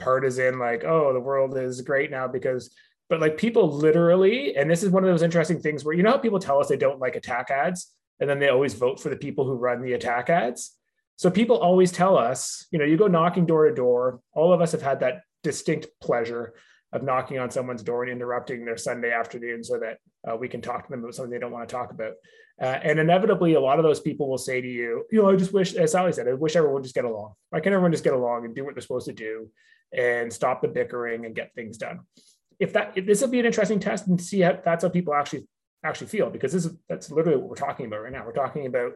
partisan, 0.00 0.58
like 0.58 0.82
oh 0.84 1.12
the 1.12 1.20
world 1.20 1.56
is 1.56 1.80
great 1.82 2.10
now 2.10 2.26
because 2.26 2.74
but 3.08 3.20
like 3.20 3.36
people 3.36 3.70
literally, 3.70 4.56
and 4.56 4.70
this 4.70 4.82
is 4.82 4.90
one 4.90 5.04
of 5.04 5.10
those 5.10 5.22
interesting 5.22 5.60
things 5.60 5.84
where 5.84 5.94
you 5.94 6.02
know 6.02 6.12
how 6.12 6.18
people 6.18 6.38
tell 6.38 6.60
us 6.60 6.68
they 6.68 6.76
don't 6.76 7.00
like 7.00 7.16
attack 7.16 7.50
ads, 7.50 7.92
and 8.20 8.28
then 8.28 8.38
they 8.38 8.48
always 8.48 8.74
vote 8.74 9.00
for 9.00 9.08
the 9.08 9.16
people 9.16 9.44
who 9.44 9.54
run 9.54 9.82
the 9.82 9.92
attack 9.92 10.30
ads. 10.30 10.76
So 11.16 11.30
people 11.30 11.58
always 11.58 11.92
tell 11.92 12.18
us, 12.18 12.66
you 12.70 12.78
know, 12.78 12.84
you 12.84 12.96
go 12.96 13.06
knocking 13.06 13.46
door 13.46 13.68
to 13.68 13.74
door. 13.74 14.20
All 14.32 14.52
of 14.52 14.60
us 14.60 14.72
have 14.72 14.82
had 14.82 15.00
that 15.00 15.22
distinct 15.42 15.86
pleasure 16.00 16.54
of 16.92 17.02
knocking 17.02 17.38
on 17.38 17.50
someone's 17.50 17.82
door 17.82 18.04
and 18.04 18.12
interrupting 18.12 18.64
their 18.64 18.76
Sunday 18.76 19.12
afternoon 19.12 19.62
so 19.62 19.78
that 19.78 19.98
uh, 20.28 20.36
we 20.36 20.48
can 20.48 20.60
talk 20.60 20.84
to 20.84 20.90
them 20.90 21.00
about 21.00 21.14
something 21.14 21.30
they 21.30 21.38
don't 21.38 21.52
want 21.52 21.68
to 21.68 21.72
talk 21.72 21.90
about. 21.90 22.14
Uh, 22.60 22.78
and 22.82 23.00
inevitably, 23.00 23.54
a 23.54 23.60
lot 23.60 23.78
of 23.78 23.84
those 23.84 24.00
people 24.00 24.28
will 24.28 24.38
say 24.38 24.60
to 24.60 24.68
you, 24.68 25.04
you 25.10 25.20
know, 25.20 25.28
I 25.28 25.36
just 25.36 25.52
wish, 25.52 25.74
as 25.74 25.92
Sally 25.92 26.12
said, 26.12 26.28
I 26.28 26.34
wish 26.34 26.54
everyone 26.54 26.74
would 26.74 26.84
just 26.84 26.94
get 26.94 27.04
along. 27.04 27.34
Why 27.50 27.60
can't 27.60 27.74
everyone 27.74 27.90
just 27.90 28.04
get 28.04 28.12
along 28.12 28.44
and 28.44 28.54
do 28.54 28.64
what 28.64 28.74
they're 28.74 28.82
supposed 28.82 29.06
to 29.06 29.12
do 29.12 29.50
and 29.92 30.32
stop 30.32 30.62
the 30.62 30.68
bickering 30.68 31.26
and 31.26 31.34
get 31.34 31.52
things 31.54 31.78
done? 31.78 32.00
If 32.58 32.72
that 32.72 32.92
if 32.96 33.06
this 33.06 33.20
will 33.20 33.28
be 33.28 33.40
an 33.40 33.46
interesting 33.46 33.80
test 33.80 34.06
and 34.06 34.20
see 34.20 34.40
how 34.40 34.58
that's 34.64 34.84
how 34.84 34.90
people 34.90 35.14
actually 35.14 35.46
actually 35.82 36.06
feel 36.06 36.30
because 36.30 36.52
this 36.52 36.64
is 36.64 36.76
that's 36.88 37.10
literally 37.10 37.38
what 37.38 37.48
we're 37.48 37.56
talking 37.56 37.86
about 37.86 38.02
right 38.02 38.12
now. 38.12 38.24
We're 38.24 38.32
talking 38.32 38.66
about 38.66 38.92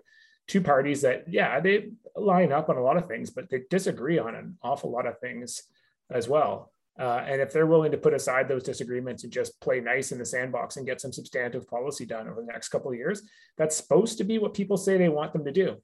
two 0.46 0.60
parties 0.60 1.02
that 1.02 1.24
yeah 1.28 1.60
they 1.60 1.90
line 2.16 2.52
up 2.52 2.68
on 2.68 2.76
a 2.76 2.82
lot 2.82 2.96
of 2.96 3.06
things, 3.06 3.30
but 3.30 3.48
they 3.50 3.62
disagree 3.70 4.18
on 4.18 4.34
an 4.34 4.56
awful 4.62 4.90
lot 4.90 5.06
of 5.06 5.18
things 5.18 5.62
as 6.10 6.28
well. 6.28 6.72
Uh, 6.98 7.22
and 7.28 7.40
if 7.40 7.52
they're 7.52 7.66
willing 7.66 7.92
to 7.92 7.98
put 7.98 8.12
aside 8.12 8.48
those 8.48 8.64
disagreements 8.64 9.22
and 9.22 9.32
just 9.32 9.60
play 9.60 9.78
nice 9.78 10.10
in 10.10 10.18
the 10.18 10.24
sandbox 10.24 10.76
and 10.76 10.86
get 10.86 11.00
some 11.00 11.12
substantive 11.12 11.68
policy 11.68 12.04
done 12.04 12.28
over 12.28 12.40
the 12.40 12.52
next 12.52 12.70
couple 12.70 12.90
of 12.90 12.96
years, 12.96 13.22
that's 13.56 13.76
supposed 13.76 14.18
to 14.18 14.24
be 14.24 14.38
what 14.38 14.52
people 14.52 14.76
say 14.76 14.98
they 14.98 15.08
want 15.08 15.32
them 15.32 15.44
to 15.44 15.52
do. 15.52 15.76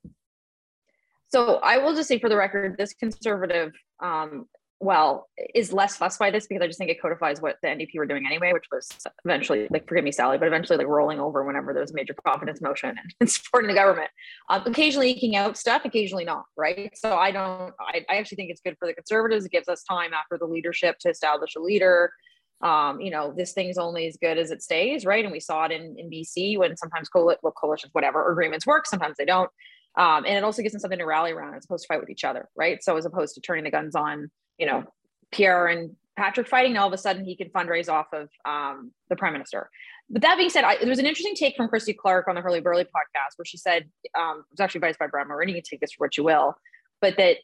So 1.28 1.56
I 1.56 1.78
will 1.78 1.94
just 1.94 2.08
say 2.08 2.18
for 2.18 2.28
the 2.28 2.36
record, 2.36 2.76
this 2.76 2.94
conservative 2.94 3.72
um, 4.00 4.46
well, 4.80 5.28
is 5.54 5.72
less 5.72 5.96
fussed 5.96 6.18
by 6.18 6.30
this 6.30 6.46
because 6.46 6.62
I 6.62 6.66
just 6.66 6.78
think 6.78 6.90
it 6.90 7.00
codifies 7.00 7.40
what 7.40 7.56
the 7.62 7.68
NDP 7.68 7.96
were 7.96 8.06
doing 8.06 8.26
anyway, 8.26 8.52
which 8.52 8.66
was 8.70 8.88
eventually, 9.24 9.66
like, 9.70 9.88
forgive 9.88 10.04
me, 10.04 10.12
Sally, 10.12 10.36
but 10.36 10.46
eventually, 10.46 10.76
like, 10.76 10.86
rolling 10.86 11.20
over 11.20 11.44
whenever 11.44 11.72
there's 11.72 11.92
a 11.92 11.94
major 11.94 12.14
confidence 12.26 12.60
motion 12.60 12.90
and, 12.90 13.14
and 13.20 13.30
supporting 13.30 13.68
the 13.68 13.74
government. 13.74 14.10
Um, 14.50 14.62
occasionally 14.66 15.10
eking 15.10 15.36
out 15.36 15.56
stuff, 15.56 15.84
occasionally 15.84 16.24
not, 16.24 16.44
right? 16.56 16.96
So 16.96 17.16
I 17.16 17.30
don't, 17.30 17.72
I, 17.80 18.04
I 18.08 18.16
actually 18.16 18.36
think 18.36 18.50
it's 18.50 18.60
good 18.60 18.76
for 18.78 18.86
the 18.86 18.94
conservatives. 18.94 19.44
It 19.44 19.52
gives 19.52 19.68
us 19.68 19.84
time 19.84 20.12
after 20.12 20.38
the 20.38 20.46
leadership 20.46 20.98
to 21.00 21.08
establish 21.08 21.54
a 21.56 21.60
leader. 21.60 22.12
Um, 22.60 23.00
you 23.00 23.10
know, 23.10 23.32
this 23.36 23.52
thing's 23.52 23.78
only 23.78 24.06
as 24.06 24.16
good 24.16 24.38
as 24.38 24.50
it 24.50 24.62
stays, 24.62 25.04
right? 25.04 25.24
And 25.24 25.32
we 25.32 25.40
saw 25.40 25.64
it 25.64 25.72
in, 25.72 25.96
in 25.98 26.10
BC 26.10 26.58
when 26.58 26.76
sometimes 26.76 27.08
coal- 27.08 27.36
well, 27.42 27.52
coalitions, 27.52 27.92
whatever, 27.92 28.30
agreements 28.30 28.66
work, 28.66 28.86
sometimes 28.86 29.16
they 29.18 29.24
don't. 29.24 29.50
Um, 29.96 30.24
and 30.26 30.36
it 30.36 30.44
also 30.44 30.62
gives 30.62 30.72
them 30.72 30.80
something 30.80 30.98
to 30.98 31.04
rally 31.04 31.32
around 31.32 31.54
as 31.54 31.64
opposed 31.64 31.84
to 31.84 31.88
fight 31.88 32.00
with 32.00 32.10
each 32.10 32.24
other, 32.24 32.48
right? 32.56 32.82
So 32.82 32.96
as 32.96 33.06
opposed 33.06 33.34
to 33.34 33.40
turning 33.40 33.64
the 33.64 33.70
guns 33.70 33.94
on 33.94 34.30
you 34.58 34.66
know, 34.66 34.84
Pierre 35.32 35.66
and 35.66 35.96
Patrick 36.16 36.46
fighting, 36.46 36.76
all 36.76 36.86
of 36.86 36.92
a 36.92 36.98
sudden 36.98 37.24
he 37.24 37.36
can 37.36 37.48
fundraise 37.50 37.88
off 37.88 38.06
of 38.12 38.28
um, 38.44 38.92
the 39.08 39.16
prime 39.16 39.32
minister. 39.32 39.68
But 40.08 40.22
that 40.22 40.36
being 40.36 40.50
said, 40.50 40.64
I, 40.64 40.76
there 40.78 40.88
was 40.88 40.98
an 40.98 41.06
interesting 41.06 41.34
take 41.34 41.56
from 41.56 41.68
Christy 41.68 41.92
Clark 41.92 42.28
on 42.28 42.34
the 42.34 42.40
Herle 42.42 42.62
Burly 42.62 42.84
podcast 42.84 43.36
where 43.36 43.44
she 43.44 43.56
said, 43.56 43.88
um, 44.18 44.38
it 44.38 44.52
was 44.52 44.60
actually 44.60 44.80
advised 44.80 44.98
by 44.98 45.06
Brad 45.06 45.26
Morini, 45.26 45.48
you 45.48 45.54
can 45.54 45.62
take 45.62 45.80
this 45.80 45.92
for 45.92 46.06
what 46.06 46.16
you 46.16 46.24
will, 46.24 46.54
but 47.00 47.16
that 47.16 47.38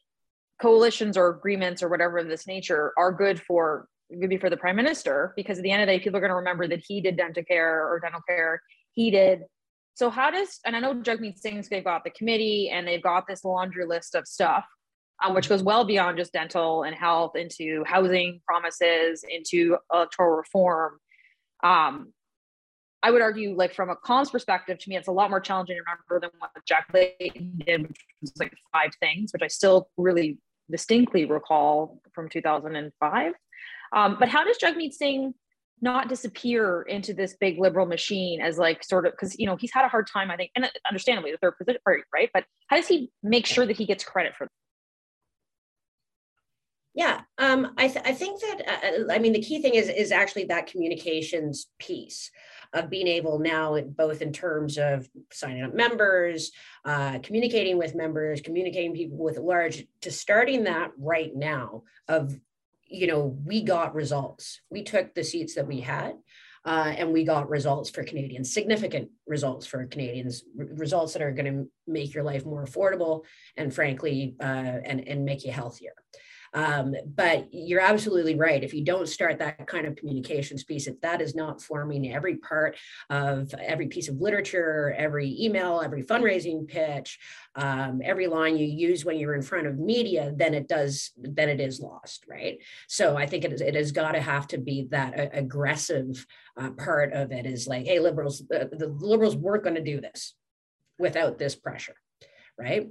coalitions 0.61 1.17
or 1.17 1.29
agreements 1.29 1.83
or 1.83 1.88
whatever 1.88 2.19
of 2.19 2.29
this 2.29 2.47
nature 2.47 2.93
are 2.97 3.12
good 3.12 3.40
for 3.40 3.88
maybe 4.11 4.37
for 4.37 4.50
the 4.50 4.57
prime 4.57 4.76
minister 4.76 5.33
because 5.37 5.59
at 5.59 5.62
the 5.62 5.71
end 5.71 5.83
of 5.83 5.87
the 5.87 5.97
day, 5.97 6.02
people 6.02 6.19
are 6.19 6.21
going 6.21 6.31
to 6.31 6.37
remember 6.37 6.69
that 6.69 6.83
he 6.87 7.00
did 7.00 7.17
dental 7.17 7.43
care 7.45 7.88
or 7.88 7.99
dental 8.00 8.21
care. 8.29 8.62
He 8.93 9.11
did. 9.11 9.40
So 9.95 10.11
how 10.11 10.31
does 10.31 10.61
and 10.64 10.76
I 10.76 10.81
know 10.81 10.95
Jagmeet 10.95 11.38
Singh's 11.38 11.69
they've 11.69 11.85
got 11.85 12.05
the 12.05 12.11
committee 12.11 12.71
and 12.71 12.87
they've 12.87 13.02
got 13.02 13.26
this 13.26 13.45
laundry 13.45 13.87
list 13.87 14.14
of 14.14 14.26
stuff 14.26 14.64
um, 15.23 15.35
which 15.35 15.49
goes 15.49 15.62
well 15.62 15.85
beyond 15.85 16.19
just 16.19 16.33
dental 16.33 16.83
and 16.83 16.95
health 16.95 17.37
into 17.37 17.85
housing 17.87 18.41
promises, 18.47 19.25
into 19.29 19.77
electoral 19.93 20.37
reform. 20.37 20.99
Um, 21.62 22.12
I 23.03 23.11
would 23.11 23.23
argue, 23.23 23.55
like 23.55 23.75
from 23.75 23.89
a 23.89 23.97
comms 23.97 24.31
perspective, 24.31 24.79
to 24.79 24.89
me, 24.89 24.97
it's 24.97 25.09
a 25.09 25.12
lot 25.12 25.31
more 25.31 25.41
challenging 25.41 25.77
to 25.77 25.83
remember 25.83 26.21
than 26.21 26.39
what 26.39 26.50
Jack 26.67 26.89
Layton 26.93 27.62
did, 27.67 27.83
which 27.89 27.99
was 28.21 28.33
like 28.39 28.53
five 28.73 28.91
things, 29.00 29.33
which 29.33 29.43
I 29.43 29.49
still 29.49 29.89
really 29.97 30.39
distinctly 30.71 31.25
recall 31.25 32.00
from 32.15 32.29
2005. 32.29 33.33
Um, 33.93 34.17
but 34.21 34.29
how 34.29 34.45
does 34.45 34.59
Jagmeet 34.59 34.93
Singh 34.93 35.35
not 35.83 36.09
disappear 36.09 36.83
into 36.83 37.15
this 37.15 37.37
big 37.41 37.59
liberal 37.59 37.87
machine 37.87 38.41
as 38.41 38.59
like 38.59 38.85
sort 38.85 39.07
of 39.07 39.12
because 39.12 39.39
you 39.39 39.47
know 39.47 39.57
he's 39.57 39.73
had 39.73 39.85
a 39.85 39.89
hard 39.89 40.07
time, 40.07 40.31
I 40.31 40.37
think, 40.37 40.50
and 40.55 40.71
understandably 40.89 41.33
the 41.33 41.39
third 41.39 41.57
position, 41.57 41.81
right? 41.87 42.31
But 42.35 42.45
how 42.69 42.77
does 42.77 42.87
he 42.87 43.11
make 43.23 43.47
sure 43.47 43.65
that 43.65 43.77
he 43.77 43.87
gets 43.87 44.05
credit 44.05 44.35
for 44.37 44.49
yeah, 46.95 47.21
um, 47.39 47.73
I, 47.77 47.89
th- 47.89 48.05
I 48.05 48.13
think 48.13 48.41
that 48.41 48.63
uh, 48.67 49.03
uh, 49.03 49.13
I 49.13 49.19
mean 49.19 49.33
the 49.33 49.43
key 49.43 49.63
thing 49.63 49.75
is 49.75 49.89
is 49.89 50.11
actually 50.11 50.45
that 50.45 50.67
communications 50.67 51.69
piece 51.79 52.31
of 52.73 52.91
being 52.91 53.07
able 53.07 53.39
now, 53.39 53.81
both 53.81 54.23
in 54.23 54.33
terms 54.33 54.79
of 54.79 55.09
signing 55.33 55.63
up 55.63 55.75
members, 55.75 56.53
uh, 56.85 57.19
communicating 57.21 57.79
with 57.79 57.95
members, 57.95 58.41
communicating 58.41 58.95
people 58.95 59.19
with 59.19 59.39
large, 59.39 59.85
to 60.03 60.11
starting 60.11 60.65
that 60.65 60.91
right 60.99 61.35
now 61.35 61.83
of 62.09 62.39
you 62.87 63.07
know 63.07 63.39
we 63.45 63.63
got 63.63 63.95
results, 63.95 64.61
we 64.71 64.83
took 64.83 65.15
the 65.15 65.23
seats 65.23 65.55
that 65.55 65.69
we 65.69 65.81
had, 65.81 66.15
uh, 66.65 66.93
and 66.97 67.13
we 67.13 67.23
got 67.23 67.49
results 67.49 67.89
for 67.89 68.03
Canadians, 68.03 68.53
significant 68.53 69.11
results 69.29 69.65
for 69.65 69.87
Canadians, 69.87 70.43
r- 70.59 70.67
results 70.73 71.13
that 71.13 71.23
are 71.23 71.33
going 71.33 71.53
to 71.53 71.71
make 71.87 72.15
your 72.15 72.25
life 72.25 72.45
more 72.45 72.65
affordable 72.65 73.23
and 73.57 73.73
frankly, 73.73 74.35
uh, 74.41 74.45
and, 74.45 75.07
and 75.07 75.25
make 75.25 75.45
you 75.45 75.53
healthier. 75.53 75.93
Um, 76.52 76.95
but 77.14 77.49
you're 77.52 77.80
absolutely 77.80 78.35
right. 78.35 78.62
If 78.62 78.75
you 78.75 78.85
don't 78.85 79.09
start 79.09 79.38
that 79.38 79.66
kind 79.66 79.87
of 79.87 79.97
communications 79.97 80.64
piece, 80.64 80.87
if 80.87 81.00
that 81.00 81.21
is 81.21 81.35
not 81.35 81.62
forming 81.62 82.12
every 82.12 82.37
part 82.37 82.76
of 83.09 83.54
every 83.54 83.87
piece 83.87 84.09
of 84.09 84.21
literature, 84.21 84.95
every 84.97 85.37
email, 85.40 85.80
every 85.80 86.02
fundraising 86.02 86.66
pitch, 86.66 87.19
um, 87.54 88.00
every 88.04 88.26
line 88.26 88.57
you 88.57 88.66
use 88.66 89.04
when 89.04 89.19
you're 89.19 89.35
in 89.35 89.42
front 89.42 89.66
of 89.66 89.78
media, 89.78 90.33
then 90.35 90.54
it 90.54 90.69
does, 90.69 91.12
then 91.16 91.49
it 91.49 91.61
is 91.61 91.80
lost, 91.80 92.25
right? 92.28 92.59
So 92.88 93.16
I 93.16 93.26
think 93.26 93.45
it, 93.45 93.52
is, 93.52 93.61
it 93.61 93.75
has 93.75 93.92
got 93.92 94.12
to 94.12 94.21
have 94.21 94.49
to 94.49 94.59
be 94.59 94.88
that 94.90 95.19
uh, 95.19 95.28
aggressive 95.33 96.26
uh, 96.57 96.71
part 96.71 97.12
of 97.12 97.33
it 97.33 97.47
is 97.47 97.69
like, 97.69 97.87
hey, 97.87 98.00
liberals, 98.00 98.42
uh, 98.42 98.64
the 98.73 98.88
liberals 98.99 99.37
weren't 99.37 99.64
going 99.64 99.76
to 99.76 99.83
do 99.83 100.00
this 100.00 100.35
without 100.99 101.38
this 101.38 101.54
pressure, 101.54 101.95
right? 102.59 102.90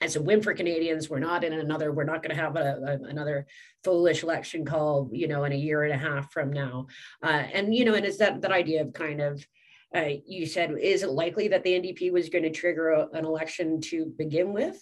It's 0.00 0.16
a 0.16 0.22
win 0.22 0.42
for 0.42 0.54
Canadians. 0.54 1.10
We're 1.10 1.18
not 1.18 1.44
in 1.44 1.52
another, 1.52 1.92
we're 1.92 2.04
not 2.04 2.22
going 2.22 2.34
to 2.34 2.42
have 2.42 2.56
a, 2.56 2.78
a, 2.86 3.08
another 3.08 3.46
foolish 3.84 4.22
election 4.22 4.64
call, 4.64 5.08
you 5.12 5.28
know, 5.28 5.44
in 5.44 5.52
a 5.52 5.56
year 5.56 5.84
and 5.84 5.92
a 5.92 5.98
half 5.98 6.32
from 6.32 6.52
now. 6.52 6.86
Uh, 7.22 7.44
and, 7.52 7.74
you 7.74 7.84
know, 7.84 7.94
and 7.94 8.06
it's 8.06 8.18
that, 8.18 8.40
that 8.40 8.52
idea 8.52 8.82
of 8.82 8.92
kind 8.92 9.20
of, 9.20 9.46
uh, 9.94 10.08
you 10.26 10.46
said, 10.46 10.74
is 10.80 11.02
it 11.02 11.10
likely 11.10 11.48
that 11.48 11.62
the 11.64 11.72
NDP 11.72 12.12
was 12.12 12.30
going 12.30 12.44
to 12.44 12.50
trigger 12.50 12.90
a, 12.90 13.08
an 13.12 13.24
election 13.24 13.80
to 13.82 14.06
begin 14.16 14.52
with? 14.52 14.80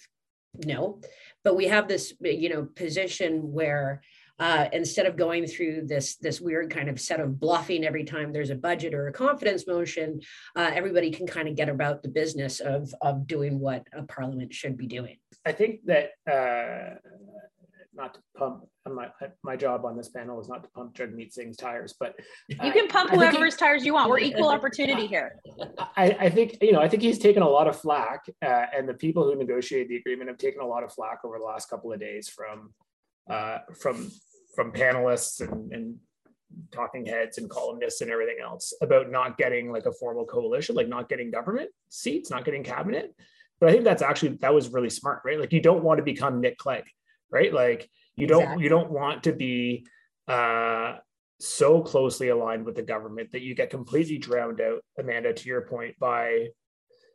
No, 0.65 0.99
but 1.43 1.55
we 1.55 1.65
have 1.67 1.87
this, 1.87 2.13
you 2.21 2.49
know, 2.49 2.65
position 2.75 3.51
where 3.51 4.01
uh, 4.41 4.67
instead 4.73 5.05
of 5.05 5.15
going 5.15 5.45
through 5.45 5.83
this 5.85 6.15
this 6.15 6.41
weird 6.41 6.71
kind 6.71 6.89
of 6.89 6.99
set 6.99 7.19
of 7.19 7.39
bluffing 7.39 7.85
every 7.85 8.03
time 8.03 8.33
there's 8.33 8.49
a 8.49 8.55
budget 8.55 8.93
or 8.93 9.07
a 9.07 9.13
confidence 9.13 9.67
motion, 9.67 10.19
uh, 10.55 10.71
everybody 10.73 11.11
can 11.11 11.27
kind 11.27 11.47
of 11.47 11.55
get 11.55 11.69
about 11.69 12.01
the 12.01 12.09
business 12.09 12.59
of 12.59 12.93
of 13.01 13.27
doing 13.27 13.59
what 13.59 13.85
a 13.93 14.01
parliament 14.03 14.51
should 14.51 14.77
be 14.77 14.87
doing. 14.87 15.17
I 15.45 15.51
think 15.51 15.85
that 15.85 16.09
uh, 16.29 16.95
not 17.93 18.15
to 18.15 18.19
pump 18.35 18.65
my 18.89 19.09
my 19.43 19.55
job 19.55 19.85
on 19.85 19.95
this 19.95 20.09
panel 20.09 20.41
is 20.41 20.49
not 20.49 20.63
to 20.63 20.69
pump 20.69 20.95
Jagmeet 20.95 21.31
Singh's 21.31 21.55
tires, 21.55 21.93
but 21.99 22.15
you 22.47 22.71
can 22.71 22.87
pump 22.87 23.11
whoever's 23.11 23.55
tires 23.55 23.85
you 23.85 23.93
want. 23.93 24.09
We're 24.09 24.19
equal 24.19 24.49
opportunity 24.57 25.05
here. 25.05 25.35
I, 25.95 26.17
I, 26.19 26.29
think 26.31 26.57
you 26.61 26.71
know 26.71 26.81
I 26.81 26.87
think 26.87 27.03
he's 27.03 27.19
taken 27.19 27.43
a 27.43 27.47
lot 27.47 27.67
of 27.67 27.79
flack, 27.79 28.21
uh, 28.43 28.65
and 28.75 28.89
the 28.89 28.95
people 28.95 29.23
who 29.23 29.35
negotiated 29.35 29.89
the 29.89 29.97
agreement 29.97 30.29
have 30.29 30.39
taken 30.39 30.61
a 30.61 30.65
lot 30.65 30.83
of 30.83 30.91
flack 30.91 31.19
over 31.23 31.37
the 31.37 31.45
last 31.45 31.69
couple 31.69 31.93
of 31.93 31.99
days 31.99 32.27
from 32.27 32.73
uh, 33.29 33.59
from 33.79 34.09
from 34.55 34.71
panelists 34.71 35.41
and, 35.41 35.71
and 35.71 35.95
talking 36.71 37.05
heads 37.05 37.37
and 37.37 37.49
columnists 37.49 38.01
and 38.01 38.11
everything 38.11 38.37
else 38.43 38.73
about 38.81 39.09
not 39.09 39.37
getting 39.37 39.71
like 39.71 39.85
a 39.85 39.91
formal 39.91 40.25
coalition, 40.25 40.75
like 40.75 40.87
not 40.87 41.09
getting 41.09 41.31
government 41.31 41.69
seats, 41.89 42.29
not 42.29 42.45
getting 42.45 42.63
cabinet. 42.63 43.15
But 43.59 43.69
I 43.69 43.71
think 43.73 43.83
that's 43.83 44.01
actually 44.01 44.37
that 44.41 44.53
was 44.53 44.69
really 44.69 44.89
smart, 44.89 45.21
right? 45.23 45.39
Like 45.39 45.53
you 45.53 45.61
don't 45.61 45.83
want 45.83 45.99
to 45.99 46.03
become 46.03 46.41
Nick 46.41 46.57
Clegg, 46.57 46.83
right? 47.31 47.53
Like 47.53 47.89
you 48.15 48.27
don't 48.27 48.41
exactly. 48.41 48.63
you 48.63 48.69
don't 48.69 48.91
want 48.91 49.23
to 49.23 49.33
be 49.33 49.85
uh 50.27 50.97
so 51.39 51.81
closely 51.81 52.29
aligned 52.29 52.65
with 52.65 52.75
the 52.75 52.83
government 52.83 53.31
that 53.31 53.41
you 53.41 53.55
get 53.55 53.69
completely 53.69 54.17
drowned 54.17 54.61
out, 54.61 54.81
Amanda, 54.97 55.33
to 55.33 55.47
your 55.47 55.61
point, 55.61 55.97
by 55.99 56.49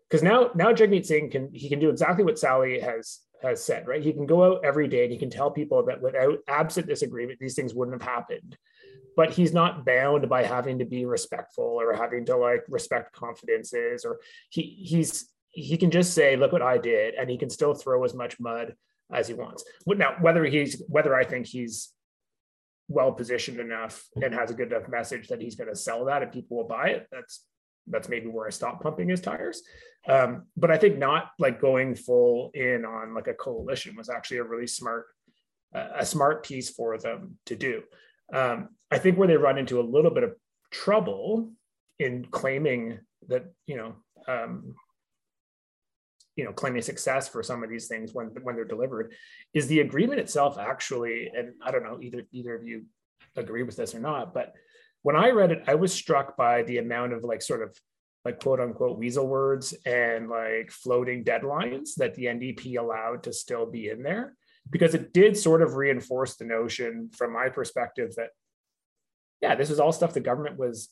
because 0.09 0.23
now 0.23 0.50
now 0.55 0.73
Jagmeet 0.73 1.07
Singh 1.07 1.31
can 1.31 1.50
he 1.52 1.69
can 1.69 1.78
do 1.78 1.90
exactly 1.90 2.25
what 2.25 2.38
Sally 2.38 2.81
has 2.81 3.21
has 3.43 3.62
said, 3.62 3.87
right? 3.87 4.02
He 4.02 4.12
can 4.12 4.26
go 4.26 4.45
out 4.45 4.64
every 4.64 4.88
day 4.88 5.05
and 5.05 5.12
he 5.12 5.19
can 5.19 5.31
tell 5.31 5.50
people 5.50 5.85
that 5.87 6.00
without 6.00 6.38
absent 6.49 6.87
this 6.87 7.02
agreement, 7.02 7.38
these 7.38 7.55
things 7.55 7.75
wouldn't 7.75 8.00
have 8.00 8.09
happened. 8.09 8.57
But 9.16 9.33
he's 9.33 9.52
not 9.52 9.87
bound 9.87 10.28
by 10.28 10.43
having 10.43 10.78
to 10.78 10.85
be 10.85 11.07
respectful 11.07 11.64
or 11.64 11.95
having 11.95 12.26
to 12.26 12.37
like 12.37 12.64
respect 12.69 13.12
confidences, 13.12 14.05
or 14.05 14.21
he 14.50 14.62
he's 14.62 15.31
he 15.50 15.78
can 15.78 15.90
just 15.90 16.12
say, 16.12 16.37
look 16.37 16.52
what 16.52 16.61
I 16.61 16.76
did, 16.76 17.14
and 17.14 17.31
he 17.31 17.38
can 17.38 17.49
still 17.49 17.73
throw 17.75 18.05
as 18.05 18.12
much 18.12 18.38
mud 18.38 18.75
as 19.11 19.26
he 19.26 19.33
wants. 19.33 19.64
Now, 19.87 20.16
whether 20.21 20.45
he's 20.45 20.83
whether 20.88 21.14
I 21.14 21.25
think 21.25 21.47
he's 21.47 21.93
well 22.88 23.11
positioned 23.12 23.59
enough 23.59 24.05
and 24.23 24.35
has 24.35 24.50
a 24.50 24.55
good 24.55 24.71
enough 24.71 24.88
message 24.88 25.28
that 25.28 25.40
he's 25.40 25.57
going 25.57 25.71
to 25.71 25.76
sell 25.76 26.05
that 26.05 26.23
and 26.23 26.31
people 26.31 26.59
will 26.59 26.69
buy 26.69 26.88
it, 26.88 27.07
that's 27.11 27.47
that's 27.87 28.09
maybe 28.09 28.26
where 28.26 28.47
I 28.47 28.50
stopped 28.50 28.83
pumping 28.83 29.09
his 29.09 29.21
tires. 29.21 29.62
Um, 30.09 30.45
but 30.57 30.71
I 30.71 30.78
think 30.78 30.99
not 30.99 31.31
like 31.38 31.61
going 31.61 31.95
full 31.95 32.50
in 32.55 32.85
on 32.85 33.14
like 33.14 33.26
a 33.26 33.35
coalition 33.35 33.97
was 33.97 34.09
actually 34.09 34.38
a 34.38 34.45
really 34.45 34.66
smart, 34.66 35.07
uh, 35.75 35.88
a 35.97 36.07
smart 36.07 36.45
piece 36.45 36.71
for 36.71 36.99
them 36.99 37.38
to 37.47 37.57
do. 37.57 37.83
Um, 38.33 38.71
I 38.90 38.99
think 38.99 39.19
where 39.19 39.28
they 39.28 39.37
run 39.37 39.59
into 39.59 39.81
a 39.81 39.83
little 39.83 40.11
bit 40.11 40.25
of 40.25 40.35
trouble 40.71 41.52
in 41.99 42.26
claiming 42.31 43.00
that 43.28 43.45
you 43.66 43.76
know, 43.76 43.95
um, 44.28 44.75
you 46.37 46.45
know, 46.45 46.52
claiming 46.52 46.83
success 46.83 47.28
for 47.28 47.43
some 47.43 47.64
of 47.64 47.71
these 47.71 47.88
things 47.88 48.12
when 48.12 48.26
when 48.43 48.55
they're 48.55 48.64
delivered, 48.64 49.12
is 49.55 49.66
the 49.66 49.81
agreement 49.81 50.21
itself 50.21 50.59
actually, 50.59 51.31
and 51.35 51.55
I 51.62 51.71
don't 51.71 51.83
know 51.85 51.99
either 52.00 52.23
either 52.33 52.55
of 52.55 52.64
you 52.64 52.85
agree 53.37 53.62
with 53.62 53.76
this 53.76 53.95
or 53.95 54.00
not, 54.00 54.35
but 54.35 54.55
when 55.06 55.14
I 55.14 55.30
read 55.30 55.52
it, 55.52 55.62
I 55.68 55.76
was 55.76 55.92
struck 55.92 56.36
by 56.36 56.64
the 56.64 56.78
amount 56.78 57.12
of 57.12 57.22
like 57.22 57.40
sort 57.40 57.62
of 57.62 57.78
like 58.25 58.40
quote 58.40 58.58
unquote 58.58 58.98
weasel 58.98 59.25
words 59.25 59.72
and 59.86 60.28
like 60.28 60.72
floating 60.72 61.22
deadlines 61.22 61.94
that 61.98 62.16
the 62.16 62.25
NDP 62.25 62.76
allowed 62.76 63.22
to 63.22 63.32
still 63.32 63.66
be 63.66 63.88
in 63.88 64.02
there 64.02 64.36
because 64.68 64.96
it 64.96 65.12
did 65.12 65.36
sort 65.36 65.62
of 65.62 65.76
reinforce 65.76 66.34
the 66.34 66.44
notion 66.44 67.08
from 67.16 67.32
my 67.32 67.48
perspective 67.48 68.16
that 68.16 68.30
yeah 69.40 69.54
this 69.54 69.70
is 69.70 69.78
all 69.78 69.92
stuff 69.92 70.12
the 70.12 70.18
government 70.18 70.58
was 70.58 70.88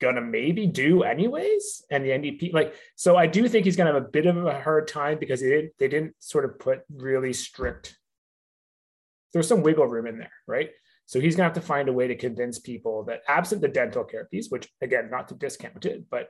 gonna 0.00 0.20
maybe 0.20 0.68
do 0.68 1.02
anyways 1.02 1.82
and 1.90 2.04
the 2.04 2.10
ndp 2.10 2.52
like 2.52 2.74
so 2.94 3.16
i 3.16 3.26
do 3.26 3.48
think 3.48 3.64
he's 3.64 3.74
gonna 3.74 3.92
have 3.92 4.00
a 4.00 4.08
bit 4.08 4.26
of 4.26 4.36
a 4.46 4.60
hard 4.60 4.86
time 4.86 5.18
because 5.18 5.40
they 5.40 5.50
didn't 5.50 5.72
they 5.80 5.88
didn't 5.88 6.14
sort 6.20 6.44
of 6.44 6.60
put 6.60 6.82
really 6.94 7.32
strict 7.32 7.98
there's 9.32 9.48
some 9.48 9.62
wiggle 9.62 9.86
room 9.86 10.06
in 10.06 10.18
there 10.18 10.32
right 10.46 10.70
so 11.06 11.20
he's 11.20 11.36
going 11.36 11.48
to 11.48 11.54
have 11.54 11.62
to 11.62 11.66
find 11.66 11.88
a 11.88 11.92
way 11.92 12.08
to 12.08 12.16
convince 12.16 12.58
people 12.58 13.04
that 13.04 13.22
absent 13.28 13.60
the 13.60 13.68
dental 13.68 14.04
care 14.04 14.24
piece, 14.24 14.48
which 14.48 14.68
again, 14.80 15.10
not 15.10 15.28
to 15.28 15.34
discount 15.34 15.84
it, 15.84 16.04
but 16.10 16.28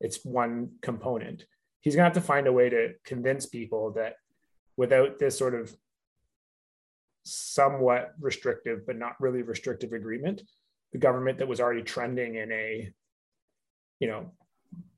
it's 0.00 0.24
one 0.24 0.70
component, 0.82 1.44
he's 1.80 1.94
going 1.94 2.02
to 2.02 2.14
have 2.14 2.22
to 2.22 2.26
find 2.26 2.46
a 2.46 2.52
way 2.52 2.68
to 2.68 2.94
convince 3.04 3.46
people 3.46 3.92
that 3.92 4.14
without 4.76 5.18
this 5.18 5.38
sort 5.38 5.54
of 5.54 5.74
somewhat 7.24 8.14
restrictive, 8.20 8.86
but 8.86 8.96
not 8.96 9.20
really 9.20 9.42
restrictive 9.42 9.92
agreement, 9.92 10.42
the 10.92 10.98
government 10.98 11.38
that 11.38 11.48
was 11.48 11.60
already 11.60 11.82
trending 11.82 12.36
in 12.36 12.52
a, 12.52 12.92
you 14.00 14.08
know, 14.08 14.32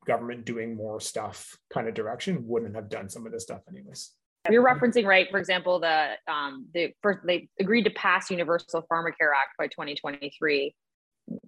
government 0.06 0.44
doing 0.44 0.74
more 0.74 1.00
stuff 1.00 1.56
kind 1.70 1.86
of 1.86 1.94
direction 1.94 2.46
wouldn't 2.46 2.74
have 2.74 2.88
done 2.88 3.08
some 3.08 3.26
of 3.26 3.32
this 3.32 3.42
stuff 3.42 3.60
anyways 3.68 4.12
you're 4.50 4.64
referencing 4.64 5.04
right 5.04 5.28
for 5.30 5.38
example 5.38 5.80
the 5.80 6.10
um 6.30 6.66
the 6.74 6.92
first 7.02 7.20
they 7.26 7.48
agreed 7.60 7.84
to 7.84 7.90
pass 7.90 8.30
universal 8.30 8.82
pharmacare 8.90 9.32
act 9.36 9.56
by 9.58 9.66
2023 9.66 10.74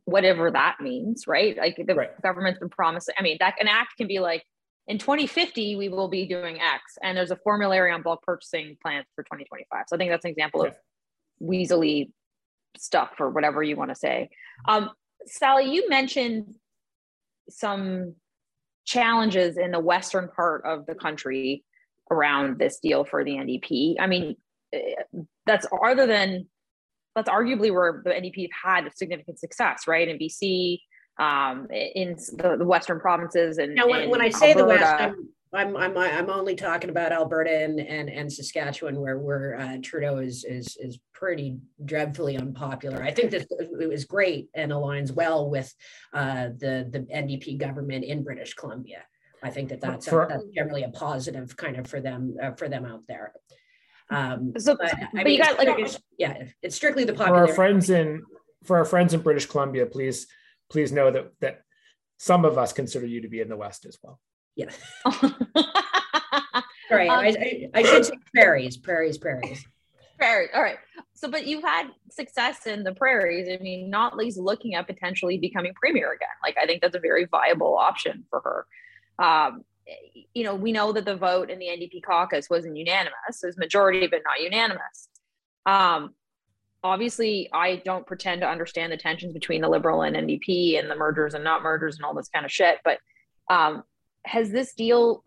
whatever 0.04 0.50
that 0.50 0.76
means 0.80 1.26
right? 1.26 1.56
Like 1.56 1.80
the 1.86 1.94
right. 1.94 2.22
government's 2.22 2.58
been 2.58 2.68
promising 2.68 3.14
i 3.18 3.22
mean 3.22 3.36
that 3.40 3.54
an 3.60 3.68
act 3.68 3.96
can 3.96 4.06
be 4.06 4.18
like 4.18 4.44
in 4.86 4.98
2050 4.98 5.76
we 5.76 5.88
will 5.88 6.08
be 6.08 6.26
doing 6.26 6.60
x 6.60 6.98
and 7.02 7.16
there's 7.16 7.30
a 7.30 7.36
formulary 7.36 7.92
on 7.92 8.02
bulk 8.02 8.22
purchasing 8.22 8.76
plans 8.82 9.06
for 9.14 9.22
2025 9.24 9.84
so 9.86 9.96
i 9.96 9.98
think 9.98 10.10
that's 10.10 10.24
an 10.24 10.30
example 10.30 10.62
of 10.62 10.74
weaselly 11.42 12.10
stuff 12.76 13.12
or 13.18 13.30
whatever 13.30 13.62
you 13.62 13.76
want 13.76 13.90
to 13.90 13.94
say. 13.94 14.30
Um, 14.68 14.90
sally 15.26 15.72
you 15.72 15.88
mentioned 15.88 16.54
some 17.48 18.14
challenges 18.86 19.58
in 19.58 19.70
the 19.70 19.78
western 19.78 20.28
part 20.28 20.64
of 20.64 20.86
the 20.86 20.94
country 20.94 21.62
around 22.10 22.58
this 22.58 22.78
deal 22.80 23.04
for 23.04 23.24
the 23.24 23.32
NDP. 23.32 23.96
I 23.98 24.06
mean, 24.06 24.36
eh, 24.72 24.94
that's 25.46 25.66
other 25.84 26.06
than 26.06 26.46
that's 27.16 27.28
arguably 27.28 27.72
where 27.72 28.02
the 28.04 28.10
NDP 28.10 28.48
have 28.62 28.84
had 28.84 28.96
significant 28.96 29.38
success, 29.38 29.84
right? 29.88 30.06
In 30.08 30.18
BC, 30.18 30.78
um, 31.18 31.66
in 31.70 32.16
the, 32.36 32.56
the 32.58 32.64
Western 32.64 33.00
provinces, 33.00 33.58
and 33.58 33.74
now 33.74 33.88
when, 33.88 34.08
when 34.10 34.20
I 34.20 34.30
say 34.30 34.52
Alberta, 34.52 34.62
the 34.62 34.66
West, 34.66 35.18
I'm, 35.52 35.76
I'm 35.76 35.76
I'm 35.76 35.98
I'm 35.98 36.30
only 36.30 36.54
talking 36.54 36.90
about 36.90 37.12
Alberta 37.12 37.64
and 37.64 37.80
and, 37.80 38.08
and 38.08 38.32
Saskatchewan, 38.32 39.00
where 39.00 39.18
where 39.18 39.58
uh, 39.58 39.78
Trudeau 39.82 40.18
is 40.18 40.44
is 40.44 40.76
is 40.78 40.98
pretty 41.12 41.58
dreadfully 41.84 42.36
unpopular. 42.36 43.02
I 43.02 43.10
think 43.10 43.32
that 43.32 43.46
it 43.50 43.88
was 43.88 44.04
great 44.04 44.48
and 44.54 44.70
aligns 44.70 45.12
well 45.12 45.50
with 45.50 45.72
uh, 46.14 46.50
the 46.56 46.88
the 46.90 47.00
NDP 47.12 47.58
government 47.58 48.04
in 48.04 48.22
British 48.22 48.54
Columbia. 48.54 49.02
I 49.42 49.50
think 49.50 49.70
that 49.70 49.80
that's, 49.80 50.08
for, 50.08 50.24
a, 50.24 50.28
that's 50.28 50.44
generally 50.54 50.82
a 50.82 50.90
positive 50.90 51.56
kind 51.56 51.76
of 51.76 51.86
for 51.86 52.00
them 52.00 52.36
uh, 52.42 52.52
for 52.52 52.68
them 52.68 52.84
out 52.84 53.02
there. 53.08 53.32
Um, 54.10 54.52
so, 54.58 54.76
but, 54.76 54.92
I 54.92 55.08
but 55.12 55.24
mean, 55.24 55.38
you 55.38 55.42
got 55.42 55.56
like 55.58 55.78
it's, 55.78 55.98
yeah, 56.18 56.44
it's 56.62 56.76
strictly 56.76 57.04
the 57.04 57.14
popular. 57.14 57.46
For 57.46 57.50
our 57.50 57.54
friends 57.54 57.90
in 57.90 58.22
for 58.64 58.76
our 58.76 58.84
friends 58.84 59.14
in 59.14 59.20
British 59.20 59.46
Columbia, 59.46 59.86
please 59.86 60.26
please 60.68 60.92
know 60.92 61.10
that 61.10 61.32
that 61.40 61.62
some 62.18 62.44
of 62.44 62.58
us 62.58 62.72
consider 62.72 63.06
you 63.06 63.22
to 63.22 63.28
be 63.28 63.40
in 63.40 63.48
the 63.48 63.56
West 63.56 63.86
as 63.86 63.98
well. 64.02 64.20
Yeah. 64.56 64.70
Sorry, 66.88 67.08
um, 67.08 67.20
I, 67.20 67.28
I, 67.28 67.70
I, 67.72 67.82
should 67.82 68.04
say 68.04 68.12
prairies, 68.34 68.76
prairies, 68.76 69.16
prairies. 69.16 69.64
Prairies. 70.18 70.50
All 70.54 70.60
right. 70.60 70.76
So, 71.14 71.30
but 71.30 71.46
you've 71.46 71.62
had 71.62 71.86
success 72.10 72.66
in 72.66 72.82
the 72.82 72.92
prairies. 72.92 73.48
I 73.48 73.62
mean, 73.62 73.90
Notley's 73.90 74.36
looking 74.36 74.74
at 74.74 74.86
potentially 74.86 75.38
becoming 75.38 75.72
premier 75.72 76.12
again. 76.12 76.28
Like, 76.42 76.58
I 76.60 76.66
think 76.66 76.82
that's 76.82 76.94
a 76.94 77.00
very 77.00 77.24
viable 77.24 77.78
option 77.78 78.26
for 78.28 78.40
her. 78.40 78.66
Um, 79.20 79.64
you 80.34 80.44
know, 80.44 80.54
we 80.54 80.72
know 80.72 80.92
that 80.92 81.04
the 81.04 81.16
vote 81.16 81.50
in 81.50 81.58
the 81.58 81.66
NDP 81.66 82.02
caucus 82.02 82.48
wasn't 82.48 82.76
unanimous. 82.76 83.42
It 83.42 83.46
was 83.46 83.58
majority, 83.58 84.06
but 84.06 84.22
not 84.24 84.40
unanimous. 84.40 85.08
Um, 85.66 86.14
obviously, 86.82 87.48
I 87.52 87.76
don't 87.84 88.06
pretend 88.06 88.40
to 88.42 88.48
understand 88.48 88.92
the 88.92 88.96
tensions 88.96 89.32
between 89.32 89.60
the 89.60 89.68
Liberal 89.68 90.02
and 90.02 90.16
NDP 90.16 90.78
and 90.78 90.90
the 90.90 90.96
mergers 90.96 91.34
and 91.34 91.44
not 91.44 91.62
mergers 91.62 91.96
and 91.96 92.04
all 92.04 92.14
this 92.14 92.28
kind 92.28 92.44
of 92.44 92.52
shit. 92.52 92.78
But 92.84 92.98
um, 93.50 93.82
has 94.24 94.50
this 94.50 94.74
deal 94.74 95.24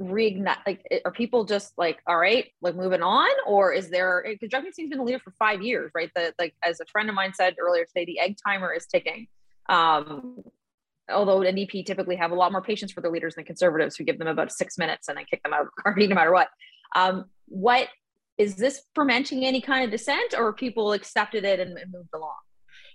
reignite 0.00 0.56
like 0.66 0.82
are 1.04 1.12
people 1.12 1.44
just 1.44 1.74
like 1.76 1.98
all 2.06 2.16
right 2.16 2.46
like 2.62 2.74
moving 2.74 3.02
on 3.02 3.28
or 3.46 3.72
is 3.72 3.90
there 3.90 4.24
because 4.26 4.48
Jagmeet 4.48 4.72
Singh's 4.72 4.88
been 4.88 4.98
the 4.98 5.04
leader 5.04 5.18
for 5.18 5.32
five 5.32 5.60
years 5.60 5.90
right 5.94 6.10
that 6.14 6.32
like 6.38 6.54
as 6.64 6.80
a 6.80 6.86
friend 6.86 7.10
of 7.10 7.14
mine 7.14 7.34
said 7.34 7.56
earlier 7.60 7.84
today 7.84 8.06
the 8.06 8.18
egg 8.18 8.36
timer 8.42 8.72
is 8.72 8.86
ticking 8.86 9.26
um 9.68 10.42
although 11.10 11.40
NDP 11.40 11.84
typically 11.86 12.16
have 12.16 12.30
a 12.30 12.34
lot 12.34 12.52
more 12.52 12.62
patience 12.62 12.92
for 12.92 13.00
their 13.00 13.10
leaders 13.10 13.34
than 13.34 13.44
conservatives 13.44 13.96
who 13.96 14.04
give 14.04 14.18
them 14.18 14.28
about 14.28 14.52
six 14.52 14.78
minutes 14.78 15.08
and 15.08 15.16
then 15.16 15.24
kick 15.30 15.42
them 15.42 15.52
out 15.52 15.62
of 15.62 15.68
the 15.76 15.82
party 15.84 16.06
no 16.06 16.14
matter 16.14 16.32
what 16.32 16.48
um 16.96 17.24
what 17.46 17.88
is 18.38 18.56
this 18.56 18.82
fermenting 18.94 19.44
any 19.44 19.60
kind 19.60 19.84
of 19.84 19.90
dissent 19.90 20.34
or 20.36 20.52
people 20.52 20.92
accepted 20.92 21.44
it 21.44 21.60
and, 21.60 21.76
and 21.78 21.92
moved 21.92 22.10
along 22.14 22.36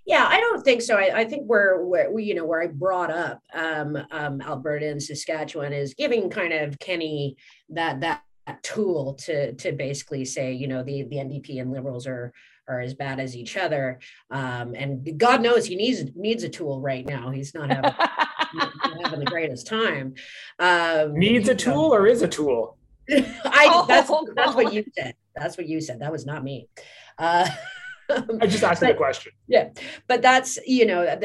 yeah, 0.05 0.27
I 0.29 0.39
don't 0.39 0.63
think 0.63 0.83
so. 0.83 0.97
I, 0.97 1.21
I 1.21 1.25
think 1.25 1.47
where 1.47 1.83
where 1.83 2.11
we, 2.11 2.25
you 2.25 2.35
know, 2.35 2.45
where 2.45 2.61
I 2.61 2.67
brought 2.67 3.09
up 3.09 3.41
um, 3.55 3.97
um, 4.11 4.39
Alberta 4.39 4.87
and 4.87 5.01
Saskatchewan 5.01 5.73
is 5.73 5.95
giving 5.95 6.29
kind 6.29 6.53
of 6.53 6.77
Kenney 6.77 7.37
that 7.69 8.01
that 8.01 8.21
tool 8.61 9.15
to 9.25 9.53
to 9.53 9.71
basically 9.71 10.23
say, 10.23 10.53
you 10.53 10.67
know, 10.67 10.83
the 10.83 11.03
the 11.03 11.15
NDP 11.15 11.59
and 11.59 11.71
Liberals 11.71 12.05
are 12.05 12.31
are 12.67 12.81
as 12.81 12.93
bad 12.93 13.19
as 13.19 13.35
each 13.35 13.57
other. 13.57 13.99
Um, 14.31 14.73
and 14.75 15.17
God 15.17 15.41
knows 15.41 15.65
he 15.65 15.75
needs 15.75 16.03
needs 16.15 16.43
a 16.43 16.49
tool 16.49 16.81
right 16.81 17.05
now. 17.05 17.29
He's 17.29 17.53
not 17.53 17.69
having, 17.69 17.93
not 18.53 18.71
having 19.03 19.19
the 19.19 19.25
greatest 19.25 19.67
time. 19.67 20.15
Um, 20.59 21.13
needs 21.13 21.49
a 21.49 21.55
tool 21.55 21.93
or 21.93 22.07
is 22.07 22.21
a 22.21 22.27
tool? 22.27 22.77
I 23.09 23.85
that's 23.87 24.09
oh, 24.09 24.27
that's 24.35 24.55
what 24.55 24.73
you 24.73 24.83
said. 24.97 25.15
That's 25.35 25.57
what 25.57 25.67
you 25.67 25.81
said. 25.81 25.99
That 25.99 26.11
was 26.11 26.25
not 26.25 26.43
me. 26.43 26.67
Uh, 27.17 27.47
I 28.41 28.47
just 28.47 28.63
asked 28.63 28.81
but, 28.81 28.87
the 28.89 28.93
question. 28.93 29.33
Yeah, 29.47 29.69
but 30.07 30.21
that's 30.21 30.59
you 30.65 30.85
know 30.85 31.17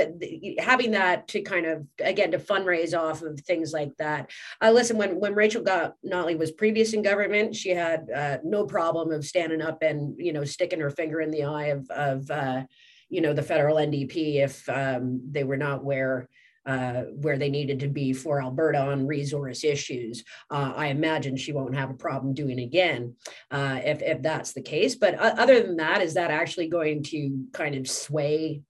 having 0.58 0.92
that 0.92 1.28
to 1.28 1.42
kind 1.42 1.66
of 1.66 1.86
again 1.98 2.30
to 2.30 2.38
fundraise 2.38 2.98
off 2.98 3.22
of 3.22 3.40
things 3.40 3.72
like 3.72 3.96
that. 3.98 4.30
Uh, 4.62 4.70
listen, 4.70 4.96
when 4.96 5.20
when 5.20 5.34
Rachel 5.34 5.62
got 5.62 5.94
Notley 6.04 6.38
was 6.38 6.50
previous 6.50 6.92
in 6.92 7.02
government, 7.02 7.54
she 7.54 7.70
had 7.70 8.08
uh, 8.10 8.38
no 8.44 8.64
problem 8.64 9.12
of 9.12 9.24
standing 9.24 9.60
up 9.60 9.82
and 9.82 10.14
you 10.18 10.32
know 10.32 10.44
sticking 10.44 10.80
her 10.80 10.90
finger 10.90 11.20
in 11.20 11.30
the 11.30 11.44
eye 11.44 11.66
of 11.66 11.90
of 11.90 12.30
uh, 12.30 12.62
you 13.08 13.20
know 13.20 13.34
the 13.34 13.42
federal 13.42 13.76
NDP 13.76 14.36
if 14.36 14.68
um, 14.68 15.20
they 15.30 15.44
were 15.44 15.56
not 15.56 15.84
where 15.84 16.28
uh, 16.70 17.02
where 17.22 17.36
they 17.36 17.50
needed 17.50 17.80
to 17.80 17.88
be 17.88 18.12
for 18.12 18.40
Alberta 18.40 18.78
on 18.78 19.06
resource 19.06 19.64
issues. 19.64 20.24
Uh, 20.50 20.72
I 20.76 20.86
imagine 20.86 21.36
she 21.36 21.52
won't 21.52 21.74
have 21.74 21.90
a 21.90 21.94
problem 22.06 22.32
doing 22.32 22.60
again 22.60 23.16
uh, 23.50 23.80
if, 23.84 24.02
if 24.02 24.22
that's 24.22 24.52
the 24.52 24.62
case. 24.62 24.94
But 24.94 25.14
other 25.16 25.62
than 25.62 25.76
that, 25.78 26.00
is 26.00 26.14
that 26.14 26.30
actually 26.30 26.68
going 26.68 27.02
to 27.04 27.46
kind 27.52 27.74
of 27.74 27.88
sway, 27.88 28.62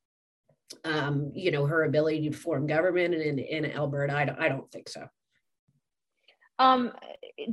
um, 0.84 1.30
you 1.34 1.50
know, 1.50 1.66
her 1.66 1.84
ability 1.84 2.30
to 2.30 2.36
form 2.36 2.66
government 2.66 3.12
in, 3.14 3.38
in 3.38 3.70
Alberta? 3.70 4.14
I 4.14 4.24
don't, 4.24 4.40
I 4.40 4.48
don't 4.48 4.70
think 4.72 4.88
so. 4.88 5.06
Um, 6.58 6.92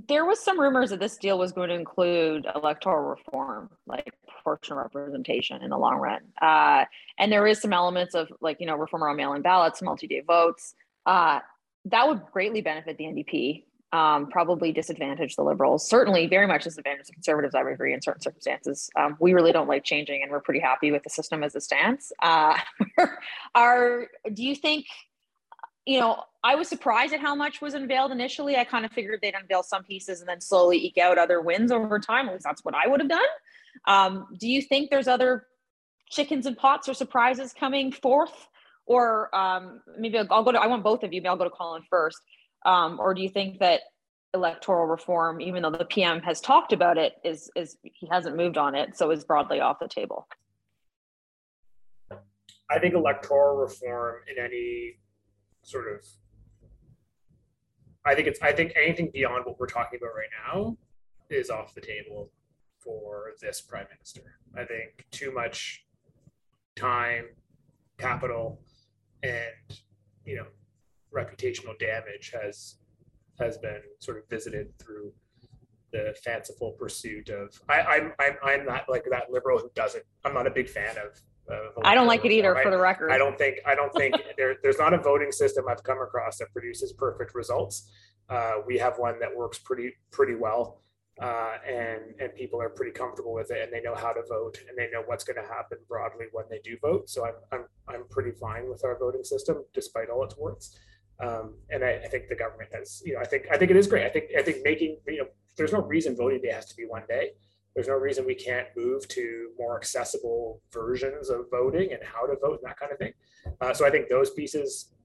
there 0.08 0.26
was 0.26 0.40
some 0.44 0.60
rumors 0.60 0.90
that 0.92 1.00
this 1.00 1.18
deal 1.18 1.38
was 1.38 1.52
going 1.52 1.70
to 1.70 1.76
include 1.76 2.46
electoral 2.56 3.10
reform, 3.10 3.70
like 3.86 4.14
proportional 4.48 4.80
representation 4.80 5.62
in 5.62 5.70
the 5.70 5.78
long 5.78 5.98
run. 5.98 6.22
Uh, 6.42 6.86
and 7.20 7.32
there 7.32 7.46
is 7.46 7.62
some 7.62 7.74
elements 7.74 8.16
of 8.16 8.30
like, 8.40 8.58
you 8.60 8.66
know, 8.66 8.76
reform 8.76 9.04
around 9.04 9.18
mail-in 9.18 9.42
ballots, 9.42 9.82
multi-day 9.82 10.22
votes. 10.26 10.74
Uh, 11.06 11.40
that 11.86 12.08
would 12.08 12.22
greatly 12.32 12.62
benefit 12.62 12.98
the 12.98 13.04
NDP, 13.04 13.64
um, 13.92 14.28
probably 14.28 14.72
disadvantage 14.72 15.36
the 15.36 15.44
liberals, 15.44 15.88
certainly 15.88 16.28
very 16.28 16.48
much 16.48 16.64
disadvantage 16.64 17.08
the 17.08 17.14
conservatives, 17.14 17.56
I 17.56 17.64
would 17.64 17.74
agree, 17.74 17.94
in 17.94 18.02
certain 18.02 18.22
circumstances. 18.22 18.90
Um, 18.96 19.18
we 19.20 19.34
really 19.34 19.52
don't 19.52 19.68
like 19.68 19.84
changing 19.84 20.24
and 20.24 20.32
we're 20.32 20.42
pretty 20.42 20.62
happy 20.62 20.92
with 20.92 21.04
the 21.04 21.10
system 21.10 21.44
as 21.44 21.56
it 21.56 21.64
stands. 21.64 22.14
Uh, 22.22 22.58
are, 23.56 24.08
do 24.34 24.44
you 24.44 24.56
think 24.56 24.86
you 25.86 26.02
know, 26.02 26.22
I 26.44 26.56
was 26.56 26.68
surprised 26.68 27.14
at 27.14 27.22
how 27.22 27.34
much 27.34 27.62
was 27.62 27.74
unveiled 27.74 28.12
initially. 28.12 28.58
I 28.58 28.66
kind 28.66 28.84
of 28.84 28.92
figured 28.92 29.22
they'd 29.22 29.34
unveil 29.34 29.64
some 29.64 29.86
pieces 29.86 30.20
and 30.20 30.28
then 30.28 30.42
slowly 30.42 30.86
eke 30.86 30.98
out 30.98 31.18
other 31.18 31.40
wins 31.40 31.72
over 31.72 31.98
time. 31.98 32.28
At 32.28 32.34
least 32.34 32.44
that's 32.44 32.66
what 32.66 32.76
I 32.76 32.90
would 32.90 33.00
have 33.00 33.08
done. 33.08 33.26
Um, 33.86 34.28
do 34.40 34.48
you 34.48 34.62
think 34.62 34.90
there's 34.90 35.08
other 35.08 35.48
chickens 36.10 36.46
and 36.46 36.58
pots 36.58 36.88
or 36.88 36.94
surprises 36.94 37.54
coming 37.58 37.92
forth? 37.92 38.48
Or 38.86 39.36
um, 39.36 39.82
maybe 39.98 40.18
I'll, 40.18 40.44
go 40.44 40.52
to, 40.52 40.60
I 40.60 40.68
want 40.68 40.84
both 40.84 41.04
of 41.04 41.14
you, 41.14 41.22
maybe 41.22 41.30
I'll 41.30 41.38
go 41.38 41.44
to 41.44 41.50
Colin 41.50 41.84
first. 41.90 42.20
Um, 42.66 43.00
or 43.00 43.14
do 43.14 43.22
you 43.22 43.30
think 43.30 43.60
that 43.60 43.82
electoral 44.34 44.86
reform, 44.86 45.42
even 45.42 45.62
though 45.62 45.72
the 45.72 45.86
PM 45.86 46.22
has 46.22 46.40
talked 46.40 46.72
about 46.74 46.98
it, 46.98 47.14
is, 47.24 47.50
is 47.56 47.78
he 47.84 48.08
hasn't 48.10 48.38
moved 48.38 48.58
on 48.58 48.76
it, 48.76 48.98
so 48.98 49.12
is 49.12 49.24
broadly 49.26 49.60
off 49.60 49.78
the 49.80 49.88
table? 49.88 50.28
I 52.70 52.80
think 52.80 52.94
electoral 52.94 53.58
reform 53.58 54.22
in 54.28 54.44
any 54.44 54.98
sort 55.64 55.94
of 55.94 56.02
I 58.08 58.16
think 58.16 58.28
it's 58.28 58.42
I 58.42 58.54
think 58.54 58.74
anything 58.76 59.12
beyond 59.14 59.46
what 59.46 59.60
we're 59.60 59.68
talking 59.68 60.00
about 60.02 60.16
right 60.16 60.30
now 60.48 60.78
is 61.30 61.50
off 61.50 61.76
the 61.76 61.82
table 61.82 62.32
for 62.88 63.34
this 63.42 63.60
prime 63.60 63.86
minister. 63.94 64.40
I 64.56 64.64
think 64.64 65.06
too 65.12 65.34
much 65.34 65.86
time, 66.78 67.26
capital, 67.98 68.62
and 69.22 69.78
you 70.24 70.38
know, 70.38 70.48
reputational 71.14 71.78
damage 71.78 72.32
has 72.42 72.78
has 73.40 73.58
been 73.58 73.82
sort 74.00 74.18
of 74.18 74.24
visited 74.30 74.68
through 74.80 75.12
the 75.92 76.16
fanciful 76.24 76.72
pursuit 76.72 77.30
of 77.30 77.60
I, 77.70 77.82
I'm 77.82 78.14
I'm 78.20 78.38
I'm 78.44 78.66
not 78.66 78.86
like 78.90 79.06
that 79.12 79.30
liberal 79.30 79.60
who 79.60 79.70
doesn't 79.76 80.04
I'm 80.24 80.34
not 80.34 80.48
a 80.48 80.52
big 80.52 80.70
fan 80.70 80.96
of 80.98 81.22
I 81.84 81.96
don't 81.96 82.08
like 82.08 82.26
it 82.26 82.32
either, 82.32 82.56
for 82.62 82.70
the 82.70 82.78
record. 82.78 83.12
I 83.12 83.18
don't 83.18 83.38
think 83.38 83.60
I 83.66 83.76
don't 83.76 83.94
think 83.94 84.16
there, 84.38 84.56
there's 84.64 84.78
not 84.78 84.94
a 84.94 84.98
voting 84.98 85.32
system 85.32 85.66
I've 85.70 85.84
come 85.84 86.02
across 86.02 86.38
that 86.40 86.52
produces 86.52 86.94
perfect 86.94 87.36
results. 87.36 87.90
Uh, 88.30 88.56
we 88.66 88.78
have 88.78 88.98
one 88.98 89.20
that 89.20 89.34
works 89.34 89.58
pretty 89.58 89.94
pretty 90.12 90.36
well, 90.36 90.82
uh, 91.22 91.58
and 91.68 92.02
and 92.20 92.34
people 92.36 92.62
are 92.62 92.70
pretty 92.70 92.92
comfortable 92.92 93.34
with 93.34 93.52
it, 93.52 93.62
and 93.64 93.72
they 93.72 93.82
know 93.82 93.96
how 93.96 94.12
to 94.12 94.22
vote, 94.30 94.60
and 94.68 94.78
they 94.78 94.90
know 94.92 95.04
what's 95.06 95.24
going 95.24 95.42
to 95.42 95.48
happen 95.48 95.78
broadly 95.88 96.26
when 96.32 96.46
they 96.50 96.60
do 96.64 96.78
vote. 96.82 97.10
So 97.10 97.26
I'm 97.26 97.36
I'm 97.52 97.66
I'm 97.88 98.08
pretty 98.10 98.32
fine 98.32 98.70
with 98.70 98.84
our 98.86 98.98
voting 98.98 99.24
system, 99.24 99.64
despite 99.74 100.10
all 100.10 100.24
its 100.24 100.38
warts. 100.38 100.78
Um, 101.20 101.56
and 101.72 101.84
I, 101.84 101.94
I 102.04 102.08
think 102.08 102.30
the 102.30 102.36
government 102.36 102.70
has, 102.74 103.02
you 103.04 103.16
know, 103.16 103.20
I 103.20 103.26
think 103.26 103.48
I 103.52 103.58
think 103.58 103.72
it 103.72 103.78
is 103.78 103.88
great. 103.88 104.06
I 104.06 104.10
think 104.10 104.26
I 104.38 104.44
think 104.44 104.58
making 104.64 104.98
you 105.08 105.18
know, 105.18 105.28
there's 105.58 105.74
no 105.74 105.82
reason 105.82 106.16
voting 106.16 106.42
day 106.42 106.52
has 106.52 106.66
to 106.66 106.76
be 106.76 106.86
one 106.86 107.04
day 107.10 107.32
there's 107.78 107.88
no 107.88 107.94
reason 107.94 108.26
we 108.26 108.34
can't 108.34 108.66
move 108.76 109.08
to 109.08 109.52
more 109.60 109.78
accessible 109.78 110.60
versions 110.74 111.30
of 111.30 111.46
voting 111.52 111.94
and 111.94 112.02
how 112.04 112.26
to 112.26 112.36
vote 112.42 112.60
and 112.60 112.68
that 112.68 112.80
kind 112.80 112.92
of 112.92 112.98
thing. 112.98 113.14
Uh, 113.62 113.72
so 113.72 113.86
I 113.86 113.92
think 113.92 114.10
those 114.10 114.32
pieces, 114.32 114.96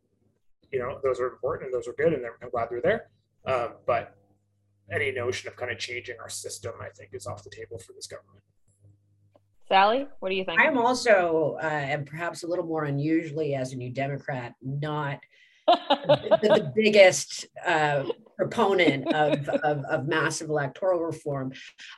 you 0.72 0.78
know, 0.78 0.98
those 1.02 1.20
are 1.20 1.26
important 1.26 1.66
and 1.66 1.74
those 1.74 1.86
are 1.86 1.92
good, 1.92 2.14
and 2.14 2.24
I'm 2.24 2.48
glad 2.48 2.68
they're 2.70 2.80
there. 2.80 3.10
Um, 3.44 3.74
but 3.86 4.16
any 4.90 5.12
notion 5.12 5.48
of 5.48 5.56
kind 5.56 5.70
of 5.70 5.78
changing 5.78 6.16
our 6.20 6.28
system, 6.28 6.72
I 6.80 6.88
think, 6.90 7.10
is 7.12 7.26
off 7.26 7.44
the 7.44 7.50
table 7.50 7.78
for 7.78 7.92
this 7.92 8.06
government. 8.06 8.42
Sally, 9.68 10.06
what 10.20 10.28
do 10.28 10.34
you 10.34 10.44
think? 10.44 10.60
I'm 10.60 10.76
also, 10.76 11.56
uh, 11.62 11.66
and 11.66 12.06
perhaps 12.06 12.42
a 12.42 12.46
little 12.46 12.66
more 12.66 12.84
unusually 12.84 13.54
as 13.54 13.72
a 13.72 13.76
New 13.76 13.90
Democrat, 13.90 14.54
not 14.60 15.20
the, 15.66 16.38
the, 16.42 16.72
biggest 16.74 17.46
uh, 17.64 18.04
proponent 18.36 19.12
of, 19.14 19.48
of, 19.48 19.84
of, 19.84 20.08
massive 20.08 20.48
electoral 20.48 21.00
reform. 21.00 21.52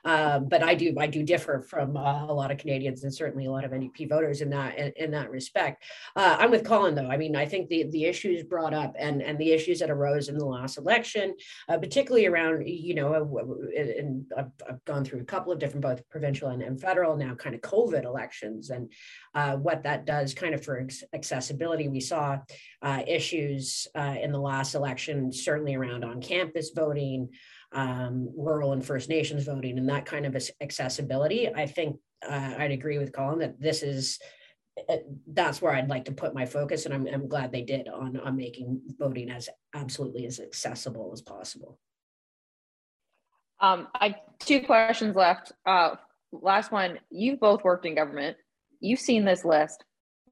Um, 0.04 0.48
but 0.48 0.62
I 0.62 0.74
do 0.74 0.94
I 0.98 1.06
do 1.06 1.22
differ 1.22 1.60
from 1.68 1.96
uh, 1.96 2.26
a 2.26 2.34
lot 2.34 2.50
of 2.50 2.58
Canadians 2.58 3.04
and 3.04 3.14
certainly 3.14 3.46
a 3.46 3.50
lot 3.50 3.64
of 3.64 3.70
NDP 3.70 4.08
voters 4.08 4.40
in 4.40 4.50
that 4.50 4.78
in, 4.78 4.92
in 4.96 5.10
that 5.12 5.30
respect. 5.30 5.84
Uh, 6.16 6.36
I'm 6.38 6.50
with 6.50 6.64
Colin 6.64 6.94
though. 6.94 7.10
I 7.10 7.16
mean, 7.16 7.36
I 7.36 7.46
think 7.46 7.68
the 7.68 7.84
the 7.90 8.04
issues 8.04 8.42
brought 8.42 8.74
up 8.74 8.94
and 8.98 9.22
and 9.22 9.38
the 9.38 9.52
issues 9.52 9.80
that 9.80 9.90
arose 9.90 10.28
in 10.28 10.36
the 10.38 10.44
last 10.44 10.78
election, 10.78 11.34
uh, 11.68 11.78
particularly 11.78 12.26
around 12.26 12.66
you 12.66 12.94
know, 12.94 13.14
and 13.14 14.26
I've, 14.36 14.50
I've, 14.68 14.84
gone 14.84 15.04
through 15.04 15.20
a 15.20 15.24
couple 15.24 15.52
of 15.52 15.58
different 15.58 15.82
both 15.82 16.08
provincial 16.10 16.48
and, 16.48 16.62
and 16.62 16.80
federal 16.80 17.16
now 17.16 17.34
kind 17.34 17.54
of 17.54 17.60
COVID 17.60 18.04
elections 18.04 18.70
and 18.70 18.92
uh, 19.34 19.56
what 19.56 19.82
that 19.84 20.04
does 20.04 20.34
kind 20.34 20.54
of 20.54 20.64
for 20.64 20.86
accessibility. 21.14 21.88
We 21.88 22.00
saw 22.00 22.38
uh, 22.82 23.02
issues 23.06 23.86
uh, 23.94 24.16
in 24.22 24.32
the 24.32 24.40
last 24.40 24.74
election, 24.74 25.32
certainly 25.32 25.74
around 25.74 26.04
on 26.04 26.20
campus 26.24 26.70
voting, 26.74 27.28
um, 27.72 28.28
rural 28.36 28.72
and 28.72 28.84
First 28.84 29.08
Nations 29.08 29.44
voting, 29.44 29.78
and 29.78 29.88
that 29.88 30.06
kind 30.06 30.26
of 30.26 30.36
accessibility. 30.60 31.48
I 31.54 31.66
think 31.66 31.96
uh, 32.26 32.54
I'd 32.58 32.72
agree 32.72 32.98
with 32.98 33.12
Colin 33.12 33.38
that 33.40 33.60
this 33.60 33.82
is 33.82 34.18
uh, 34.88 34.96
that's 35.28 35.62
where 35.62 35.72
I'd 35.72 35.88
like 35.88 36.06
to 36.06 36.12
put 36.12 36.34
my 36.34 36.46
focus, 36.46 36.84
and 36.84 36.94
I'm, 36.94 37.06
I'm 37.06 37.28
glad 37.28 37.52
they 37.52 37.62
did 37.62 37.88
on 37.88 38.18
on 38.18 38.36
making 38.36 38.80
voting 38.98 39.30
as 39.30 39.48
absolutely 39.74 40.26
as 40.26 40.40
accessible 40.40 41.10
as 41.12 41.22
possible. 41.22 41.78
Um, 43.60 43.88
I 43.94 44.16
two 44.40 44.62
questions 44.62 45.14
left. 45.16 45.52
Uh, 45.64 45.96
last 46.32 46.72
one. 46.72 46.98
You've 47.10 47.40
both 47.40 47.64
worked 47.64 47.86
in 47.86 47.94
government. 47.94 48.36
You've 48.80 49.00
seen 49.00 49.24
this 49.24 49.44
list. 49.44 49.84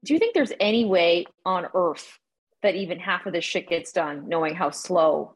Do 0.03 0.13
you 0.13 0.19
think 0.19 0.33
there's 0.33 0.51
any 0.59 0.85
way 0.85 1.25
on 1.45 1.67
earth 1.73 2.19
that 2.61 2.75
even 2.75 2.99
half 2.99 3.25
of 3.25 3.33
this 3.33 3.45
shit 3.45 3.69
gets 3.69 3.91
done, 3.91 4.27
knowing 4.27 4.55
how 4.55 4.71
slow 4.71 5.35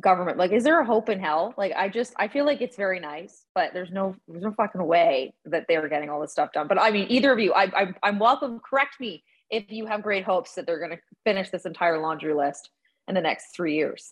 government? 0.00 0.38
Like, 0.38 0.52
is 0.52 0.64
there 0.64 0.80
a 0.80 0.84
hope 0.84 1.08
in 1.08 1.20
hell? 1.20 1.54
Like, 1.56 1.72
I 1.76 1.88
just 1.88 2.14
I 2.18 2.28
feel 2.28 2.44
like 2.44 2.60
it's 2.60 2.76
very 2.76 3.00
nice, 3.00 3.46
but 3.54 3.72
there's 3.72 3.90
no 3.90 4.16
there's 4.28 4.42
no 4.42 4.52
fucking 4.52 4.84
way 4.84 5.34
that 5.46 5.66
they're 5.68 5.88
getting 5.88 6.10
all 6.10 6.20
this 6.20 6.32
stuff 6.32 6.52
done. 6.52 6.68
But 6.68 6.80
I 6.80 6.90
mean, 6.90 7.06
either 7.08 7.32
of 7.32 7.38
you, 7.38 7.52
I, 7.52 7.64
I 7.64 7.94
I'm 8.02 8.18
welcome. 8.18 8.60
Correct 8.60 9.00
me 9.00 9.24
if 9.50 9.70
you 9.70 9.86
have 9.86 10.02
great 10.02 10.24
hopes 10.24 10.54
that 10.54 10.66
they're 10.66 10.78
going 10.78 10.90
to 10.90 10.98
finish 11.24 11.50
this 11.50 11.66
entire 11.66 12.00
laundry 12.00 12.34
list 12.34 12.70
in 13.08 13.14
the 13.14 13.20
next 13.20 13.54
three 13.54 13.74
years. 13.74 14.10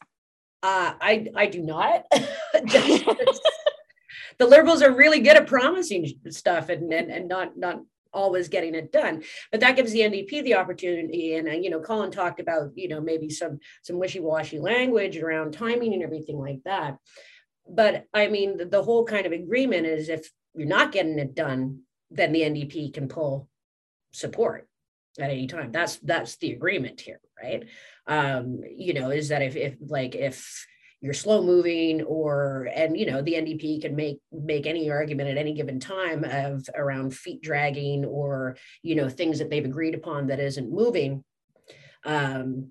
Uh, 0.62 0.95
I 1.01 1.27
I 1.35 1.47
do 1.47 1.62
not. 1.62 2.05
the 2.12 3.27
liberals 4.47 4.83
are 4.83 4.92
really 4.92 5.21
good 5.21 5.37
at 5.37 5.47
promising 5.47 6.12
stuff 6.31 6.68
and, 6.68 6.92
and, 6.92 7.11
and 7.11 7.29
not 7.29 7.57
not 7.57 7.81
always 8.12 8.48
getting 8.48 8.75
it 8.75 8.92
done. 8.92 9.22
But 9.51 9.61
that 9.61 9.77
gives 9.77 9.92
the 9.92 10.01
ndp 10.01 10.42
the 10.42 10.55
opportunity 10.55 11.35
and 11.35 11.48
uh, 11.48 11.53
you 11.53 11.70
know 11.70 11.81
colin 11.81 12.11
talked 12.11 12.40
about 12.40 12.70
you 12.75 12.88
know 12.88 13.01
maybe 13.01 13.31
some 13.31 13.59
some 13.83 13.98
wishy-washy 13.98 14.59
language 14.59 15.16
around 15.16 15.53
timing 15.53 15.94
and 15.94 16.03
everything 16.03 16.38
like 16.38 16.61
that. 16.64 16.98
But 17.68 18.07
i 18.12 18.29
mean 18.29 18.57
the, 18.57 18.66
the 18.66 18.83
whole 18.83 19.05
kind 19.05 19.27
of 19.27 19.33
agreement 19.33 19.87
is 19.87 20.09
if 20.09 20.31
you're 20.55 20.66
not 20.66 20.92
getting 20.92 21.18
it 21.18 21.35
done 21.35 21.81
then 22.11 22.33
the 22.33 22.42
ndp 22.42 22.92
can 22.92 23.09
pull 23.09 23.48
support 24.12 24.68
at 25.18 25.31
any 25.31 25.46
time. 25.46 25.72
That's 25.72 25.96
that's 25.96 26.37
the 26.37 26.53
agreement 26.53 27.01
here 27.01 27.20
right? 27.42 27.64
Um 28.07 28.61
you 28.77 28.94
know 28.94 29.11
is 29.11 29.29
that 29.29 29.42
if 29.42 29.57
if 29.57 29.77
like 29.81 30.14
if 30.14 30.66
you're 31.03 31.12
slow 31.12 31.43
moving 31.43 32.01
or 32.03 32.71
and 32.75 32.97
you 32.97 33.05
know 33.05 33.21
the 33.21 33.35
ndp 33.35 33.83
can 33.83 33.95
make 33.95 34.19
make 34.31 34.67
any 34.67 34.91
argument 34.91 35.29
at 35.29 35.37
any 35.37 35.53
given 35.53 35.79
time 35.79 36.25
of 36.25 36.65
around 36.75 37.15
feet 37.15 37.43
dragging 37.43 38.05
or 38.05 38.57
you 38.83 38.95
know 38.95 39.09
things 39.09 39.38
that 39.38 39.51
they've 39.51 39.65
agreed 39.65 39.95
upon 39.95 40.29
that 40.29 40.41
isn't 40.41 40.73
moving 40.73 41.23
um 42.05 42.69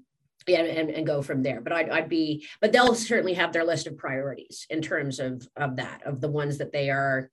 yeah, 0.47 0.61
and, 0.61 0.89
and 0.89 1.05
go 1.05 1.21
from 1.21 1.43
there. 1.43 1.61
But 1.61 1.73
I'd, 1.73 1.89
I'd 1.89 2.09
be, 2.09 2.47
but 2.61 2.71
they'll 2.71 2.95
certainly 2.95 3.35
have 3.35 3.53
their 3.53 3.63
list 3.63 3.85
of 3.85 3.95
priorities 3.95 4.65
in 4.71 4.81
terms 4.81 5.19
of 5.19 5.47
of 5.55 5.75
that, 5.75 6.01
of 6.03 6.19
the 6.19 6.29
ones 6.29 6.57
that 6.57 6.71
they 6.71 6.89
are 6.89 7.29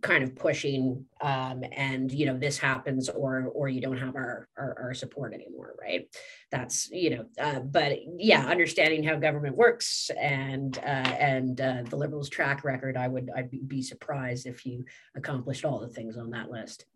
kind 0.00 0.24
of 0.24 0.34
pushing 0.34 1.04
um, 1.20 1.62
and 1.72 2.10
you 2.10 2.26
know 2.26 2.38
this 2.38 2.58
happens 2.58 3.08
or 3.08 3.50
or 3.54 3.68
you 3.68 3.80
don't 3.80 3.98
have 3.98 4.16
our, 4.16 4.48
our, 4.56 4.76
our 4.82 4.94
support 4.94 5.34
anymore 5.34 5.74
right? 5.80 6.08
That's 6.50 6.90
you 6.90 7.10
know 7.10 7.24
uh, 7.38 7.60
but 7.60 7.98
yeah 8.16 8.46
understanding 8.46 9.02
how 9.02 9.16
government 9.16 9.56
works 9.56 10.10
and 10.20 10.76
uh, 10.78 11.14
and 11.18 11.60
uh, 11.60 11.82
the 11.88 11.96
liberals 11.96 12.28
track 12.28 12.64
record 12.64 12.96
i 12.96 13.08
would 13.08 13.30
i'd 13.36 13.50
be 13.68 13.82
surprised 13.82 14.46
if 14.46 14.66
you 14.66 14.84
accomplished 15.16 15.64
all 15.64 15.80
the 15.80 15.88
things 15.88 16.16
on 16.16 16.30
that 16.30 16.50
list 16.50 16.86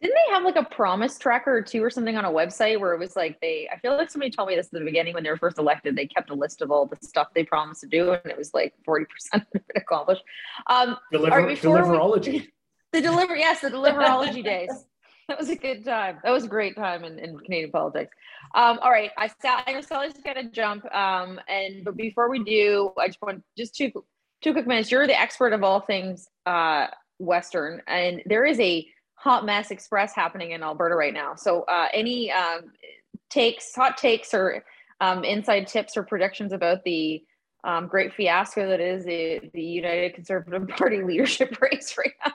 didn't 0.00 0.14
they 0.14 0.34
have 0.34 0.44
like 0.44 0.56
a 0.56 0.64
promise 0.64 1.18
tracker 1.18 1.54
or 1.54 1.62
two 1.62 1.84
or 1.84 1.90
something 1.90 2.16
on 2.16 2.24
a 2.24 2.30
website 2.30 2.80
where 2.80 2.94
it 2.94 2.98
was 2.98 3.16
like 3.16 3.38
they 3.40 3.68
I 3.72 3.78
feel 3.78 3.96
like 3.96 4.10
somebody 4.10 4.30
told 4.30 4.48
me 4.48 4.56
this 4.56 4.66
at 4.66 4.72
the 4.72 4.84
beginning 4.84 5.14
when 5.14 5.22
they 5.22 5.30
were 5.30 5.36
first 5.36 5.58
elected, 5.58 5.96
they 5.96 6.06
kept 6.06 6.30
a 6.30 6.34
list 6.34 6.62
of 6.62 6.70
all 6.70 6.86
the 6.86 6.96
stuff 7.02 7.28
they 7.34 7.44
promised 7.44 7.82
to 7.82 7.86
do 7.86 8.12
and 8.12 8.26
it 8.26 8.38
was 8.38 8.54
like 8.54 8.74
40% 8.88 9.06
accomplished. 9.76 10.22
Um 10.68 10.96
Deliver, 11.12 11.42
deliverology. 11.42 12.32
We, 12.32 12.48
the 12.92 13.00
deliver 13.02 13.36
yes, 13.36 13.60
the 13.60 13.70
deliverology 13.70 14.42
days. 14.44 14.70
That 15.28 15.38
was 15.38 15.48
a 15.48 15.54
good 15.54 15.84
time. 15.84 16.18
That 16.24 16.32
was 16.32 16.44
a 16.44 16.48
great 16.48 16.74
time 16.74 17.04
in, 17.04 17.20
in 17.20 17.38
Canadian 17.38 17.70
politics. 17.70 18.16
Um, 18.56 18.80
all 18.82 18.90
right. 18.90 19.12
I 19.16 19.30
I 19.44 19.72
know 19.72 19.80
Sally's 19.80 20.14
gonna 20.24 20.50
jump. 20.50 20.84
Um, 20.92 21.38
and 21.48 21.84
but 21.84 21.96
before 21.96 22.28
we 22.28 22.42
do, 22.42 22.90
I 22.98 23.06
just 23.06 23.22
want 23.22 23.44
just 23.56 23.76
two 23.76 23.92
two 24.42 24.52
quick 24.52 24.66
minutes. 24.66 24.90
You're 24.90 25.06
the 25.06 25.18
expert 25.18 25.52
of 25.52 25.62
all 25.62 25.80
things 25.80 26.26
uh 26.46 26.88
Western, 27.20 27.80
and 27.86 28.22
there 28.26 28.44
is 28.44 28.58
a 28.58 28.84
hot 29.20 29.44
mess 29.44 29.70
express 29.70 30.14
happening 30.14 30.52
in 30.52 30.62
Alberta 30.62 30.94
right 30.94 31.12
now. 31.12 31.34
So 31.34 31.62
uh, 31.64 31.88
any 31.92 32.32
um, 32.32 32.72
takes, 33.28 33.74
hot 33.74 33.98
takes, 33.98 34.32
or 34.32 34.64
um, 35.02 35.24
inside 35.24 35.66
tips 35.66 35.94
or 35.94 36.04
predictions 36.04 36.52
about 36.52 36.84
the 36.84 37.22
um, 37.62 37.86
great 37.86 38.14
fiasco 38.14 38.66
that 38.66 38.80
is 38.80 39.04
the, 39.04 39.50
the 39.52 39.62
United 39.62 40.14
Conservative 40.14 40.66
Party 40.76 41.02
leadership 41.02 41.60
race 41.60 41.96
right 41.98 42.14
now? 42.24 42.32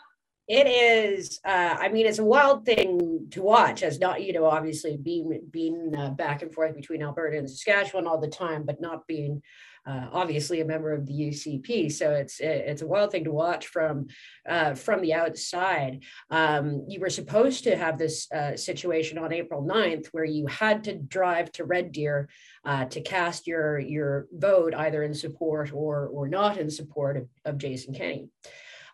It 0.48 0.68
is. 0.68 1.40
Uh, 1.44 1.76
I 1.80 1.90
mean, 1.90 2.06
it's 2.06 2.20
a 2.20 2.24
wild 2.24 2.66
thing 2.66 3.30
to 3.32 3.42
watch. 3.42 3.82
As 3.82 4.00
not, 4.00 4.22
you 4.22 4.32
know, 4.32 4.46
obviously 4.46 4.96
being 4.96 5.42
being 5.50 5.92
uh, 5.98 6.12
back 6.12 6.44
and 6.44 6.54
forth 6.54 6.76
between 6.76 7.02
Alberta 7.02 7.40
and 7.40 7.50
Saskatchewan 7.50 8.06
all 8.06 8.22
the 8.22 8.28
time, 8.28 8.64
but 8.64 8.80
not 8.80 9.08
being 9.08 9.42
uh, 9.86 10.08
obviously 10.12 10.62
a 10.62 10.66
member 10.66 10.92
of 10.94 11.06
the 11.06 11.14
UCP. 11.14 11.92
So 11.92 12.12
it's 12.12 12.40
it's 12.40 12.82
a 12.82 12.88
wild 12.88 13.12
thing 13.12 13.24
to 13.26 13.32
watch 13.32 13.68
from 13.68 14.08
uh, 14.48 14.74
from 14.74 15.02
the 15.02 15.14
outside. 15.14 16.04
Um, 16.30 16.86
you 16.88 17.00
were 17.00 17.10
supposed 17.10 17.64
to 17.66 17.78
have 17.78 17.98
this 17.98 18.32
uh, 18.32 18.56
situation 18.58 19.18
on 19.18 19.32
April 19.32 19.64
9th 19.64 20.08
where 20.08 20.26
you 20.26 20.48
had 20.48 20.84
to 20.86 20.96
drive 20.96 21.52
to 21.54 21.66
Red 21.66 21.92
Deer 21.92 22.30
uh, 22.64 22.86
to 22.86 23.02
cast 23.02 23.48
your 23.48 23.80
your 23.80 24.28
vote 24.32 24.74
either 24.74 25.04
in 25.04 25.14
support 25.14 25.72
or 25.74 26.08
or 26.08 26.28
not 26.28 26.58
in 26.58 26.70
support 26.70 27.18
of, 27.18 27.28
of 27.46 27.58
Jason 27.58 27.94
Kenney. 27.94 28.30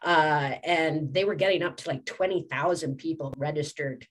Uh, 0.04 0.56
and 0.64 1.14
they 1.14 1.24
were 1.24 1.36
getting 1.36 1.62
up 1.62 1.78
to 1.78 1.88
like 1.88 2.04
20,000 2.06 2.98
people 2.98 3.34
registered 3.38 4.08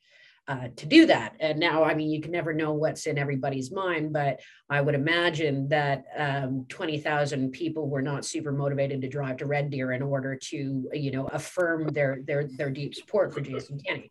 uh, 0.50 0.66
to 0.74 0.84
do 0.84 1.06
that. 1.06 1.36
And 1.38 1.60
now, 1.60 1.84
I 1.84 1.94
mean, 1.94 2.10
you 2.10 2.20
can 2.20 2.32
never 2.32 2.52
know 2.52 2.72
what's 2.72 3.06
in 3.06 3.18
everybody's 3.18 3.70
mind, 3.70 4.12
but 4.12 4.40
I 4.68 4.80
would 4.80 4.96
imagine 4.96 5.68
that 5.68 6.06
um, 6.18 6.66
20,000 6.68 7.52
people 7.52 7.88
were 7.88 8.02
not 8.02 8.24
super 8.24 8.50
motivated 8.50 9.00
to 9.02 9.08
drive 9.08 9.36
to 9.36 9.46
Red 9.46 9.70
Deer 9.70 9.92
in 9.92 10.02
order 10.02 10.34
to, 10.34 10.90
you 10.92 11.10
know, 11.12 11.28
affirm 11.28 11.86
their 11.92 12.18
their 12.26 12.48
their 12.48 12.68
deep 12.68 12.96
support 12.96 13.32
for 13.32 13.40
Jason 13.40 13.78
Kenney. 13.86 14.10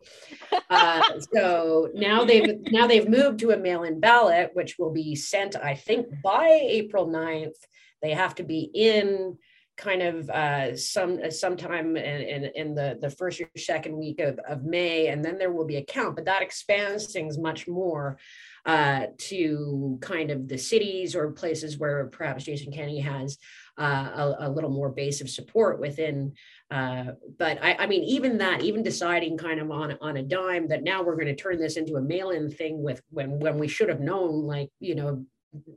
Uh, 0.70 1.20
so 1.34 1.90
now 1.94 2.24
they've 2.24 2.58
now 2.72 2.88
they've 2.88 3.10
moved 3.10 3.40
to 3.40 3.52
a 3.52 3.58
mail-in 3.58 4.00
ballot, 4.00 4.52
which 4.54 4.80
will 4.80 4.92
be 4.92 5.16
sent, 5.16 5.58
I 5.58 5.76
think, 5.76 6.08
by 6.24 6.48
April 6.64 7.06
9th. 7.06 7.60
They 8.02 8.14
have 8.14 8.36
to 8.36 8.44
be 8.44 8.72
in 8.74 9.38
kind 9.80 10.02
of 10.02 10.30
uh, 10.30 10.76
some 10.76 11.20
uh, 11.26 11.32
sometime 11.32 11.96
in, 11.96 12.22
in, 12.22 12.52
in, 12.56 12.76
the, 12.76 12.98
the 13.02 13.10
first 13.10 13.40
or 13.40 13.50
second 13.58 13.98
week 13.98 14.20
of, 14.20 14.38
of 14.48 14.64
May, 14.64 15.08
and 15.08 15.24
then 15.24 15.38
there 15.38 15.52
will 15.52 15.66
be 15.66 15.78
a 15.78 15.84
count, 15.84 16.16
but 16.16 16.26
that 16.26 16.42
expands 16.42 17.12
things 17.12 17.38
much 17.38 17.68
more 17.68 18.20
uh, 18.66 19.06
to 19.18 19.98
kind 20.02 20.32
of 20.32 20.48
the 20.48 20.58
cities 20.58 21.16
or 21.16 21.32
places 21.32 21.80
where 21.80 22.08
perhaps 22.08 22.44
Jason 22.44 22.72
Kenney 22.72 23.00
has 23.00 23.38
uh, 23.80 24.36
a, 24.40 24.48
a, 24.48 24.50
little 24.50 24.70
more 24.70 24.90
base 24.90 25.22
of 25.22 25.30
support 25.30 25.80
within. 25.80 26.34
Uh, 26.70 27.06
but 27.38 27.64
I, 27.64 27.76
I, 27.76 27.88
mean, 27.88 28.04
even 28.04 28.38
that, 28.40 28.62
even 28.62 28.84
deciding 28.84 29.38
kind 29.38 29.62
of 29.62 29.72
on, 29.72 29.98
on 30.02 30.18
a 30.18 30.24
dime 30.24 30.68
that 30.68 30.84
now 30.84 31.02
we're 31.02 31.16
going 31.16 31.28
to 31.28 31.36
turn 31.36 31.58
this 31.58 31.78
into 31.78 31.96
a 31.96 32.02
mail-in 32.02 32.52
thing 32.52 32.84
with 32.84 33.02
when 33.10 33.40
when 33.40 33.58
we 33.58 33.70
should 33.70 33.90
have 33.90 34.02
known, 34.02 34.44
like 34.44 34.70
you 34.82 34.96
know, 34.96 35.26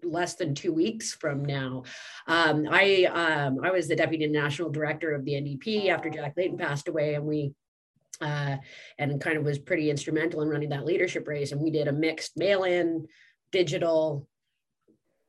less 0.02 0.34
than 0.34 0.54
two 0.54 0.72
weeks 0.72 1.14
from 1.14 1.44
now. 1.44 1.84
Um, 2.26 2.66
I 2.70 3.04
um, 3.04 3.60
I 3.62 3.70
was 3.70 3.88
the 3.88 3.96
deputy 3.96 4.26
national 4.26 4.70
director 4.70 5.14
of 5.14 5.24
the 5.24 5.32
NDP 5.32 5.88
after 5.88 6.10
Jack 6.10 6.34
Layton 6.36 6.58
passed 6.58 6.88
away, 6.88 7.14
and 7.14 7.24
we 7.24 7.52
uh, 8.20 8.56
and 8.98 9.20
kind 9.20 9.36
of 9.36 9.44
was 9.44 9.58
pretty 9.58 9.90
instrumental 9.90 10.42
in 10.42 10.48
running 10.48 10.68
that 10.70 10.86
leadership 10.86 11.26
race. 11.26 11.52
And 11.52 11.60
we 11.60 11.70
did 11.70 11.88
a 11.88 11.92
mixed 11.92 12.36
mail-in, 12.36 13.06
digital, 13.50 14.28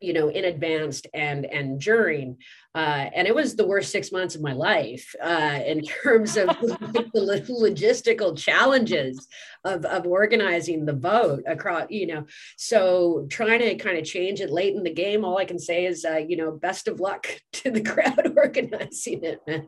you 0.03 0.11
know 0.11 0.27
in 0.27 0.45
advance 0.45 1.01
and 1.13 1.45
and 1.45 1.79
during 1.79 2.37
uh, 2.75 3.07
and 3.15 3.27
it 3.27 3.33
was 3.33 3.55
the 3.55 3.65
worst 3.65 3.91
six 3.91 4.11
months 4.11 4.35
of 4.35 4.41
my 4.41 4.51
life 4.51 5.15
uh, 5.23 5.59
in 5.65 5.81
terms 6.03 6.35
of 6.35 6.47
the 6.59 7.45
logistical 7.61 8.37
challenges 8.37 9.27
of, 9.63 9.85
of 9.85 10.05
organizing 10.05 10.85
the 10.85 10.93
vote 10.93 11.43
across 11.47 11.85
you 11.89 12.05
know 12.05 12.25
so 12.57 13.25
trying 13.29 13.59
to 13.59 13.75
kind 13.75 13.97
of 13.97 14.03
change 14.03 14.41
it 14.41 14.51
late 14.51 14.75
in 14.75 14.83
the 14.83 14.93
game 14.93 15.23
all 15.23 15.37
i 15.37 15.45
can 15.45 15.59
say 15.59 15.85
is 15.85 16.05
uh, 16.05 16.17
you 16.17 16.35
know 16.35 16.51
best 16.51 16.87
of 16.87 16.99
luck 16.99 17.27
to 17.53 17.71
the 17.71 17.81
crowd 17.81 18.33
organizing 18.35 19.23
it 19.23 19.39
man 19.47 19.65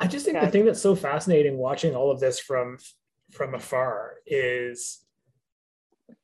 i 0.00 0.06
just 0.06 0.24
think 0.24 0.34
yeah. 0.34 0.44
the 0.44 0.50
thing 0.50 0.64
that's 0.64 0.82
so 0.82 0.96
fascinating 0.96 1.56
watching 1.56 1.94
all 1.94 2.10
of 2.10 2.18
this 2.18 2.40
from 2.40 2.76
from 3.30 3.54
afar 3.54 4.14
is 4.26 5.04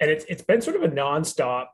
and 0.01 0.11
it's 0.11 0.25
it's 0.29 0.43
been 0.43 0.61
sort 0.61 0.77
of 0.77 0.83
a 0.83 0.89
nonstop 0.89 1.67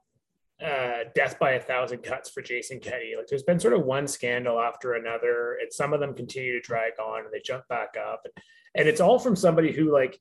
uh, 0.65 1.05
death 1.15 1.39
by 1.39 1.53
a 1.53 1.61
thousand 1.61 2.03
cuts 2.03 2.31
for 2.31 2.43
Jason 2.43 2.81
Kenney. 2.81 3.15
Like 3.17 3.27
there's 3.27 3.43
been 3.43 3.61
sort 3.61 3.75
of 3.75 3.85
one 3.85 4.07
scandal 4.07 4.61
after 4.61 4.95
another, 4.95 5.59
and 5.61 5.73
some 5.73 5.93
of 5.93 6.01
them 6.01 6.15
continue 6.15 6.53
to 6.53 6.61
drag 6.61 6.93
on 7.01 7.25
and 7.25 7.33
they 7.33 7.41
jump 7.45 7.67
back 7.69 7.97
up. 7.97 8.23
And, 8.25 8.35
and 8.75 8.89
it's 8.89 9.01
all 9.01 9.19
from 9.19 9.37
somebody 9.37 9.73
who, 9.73 9.93
like, 9.93 10.21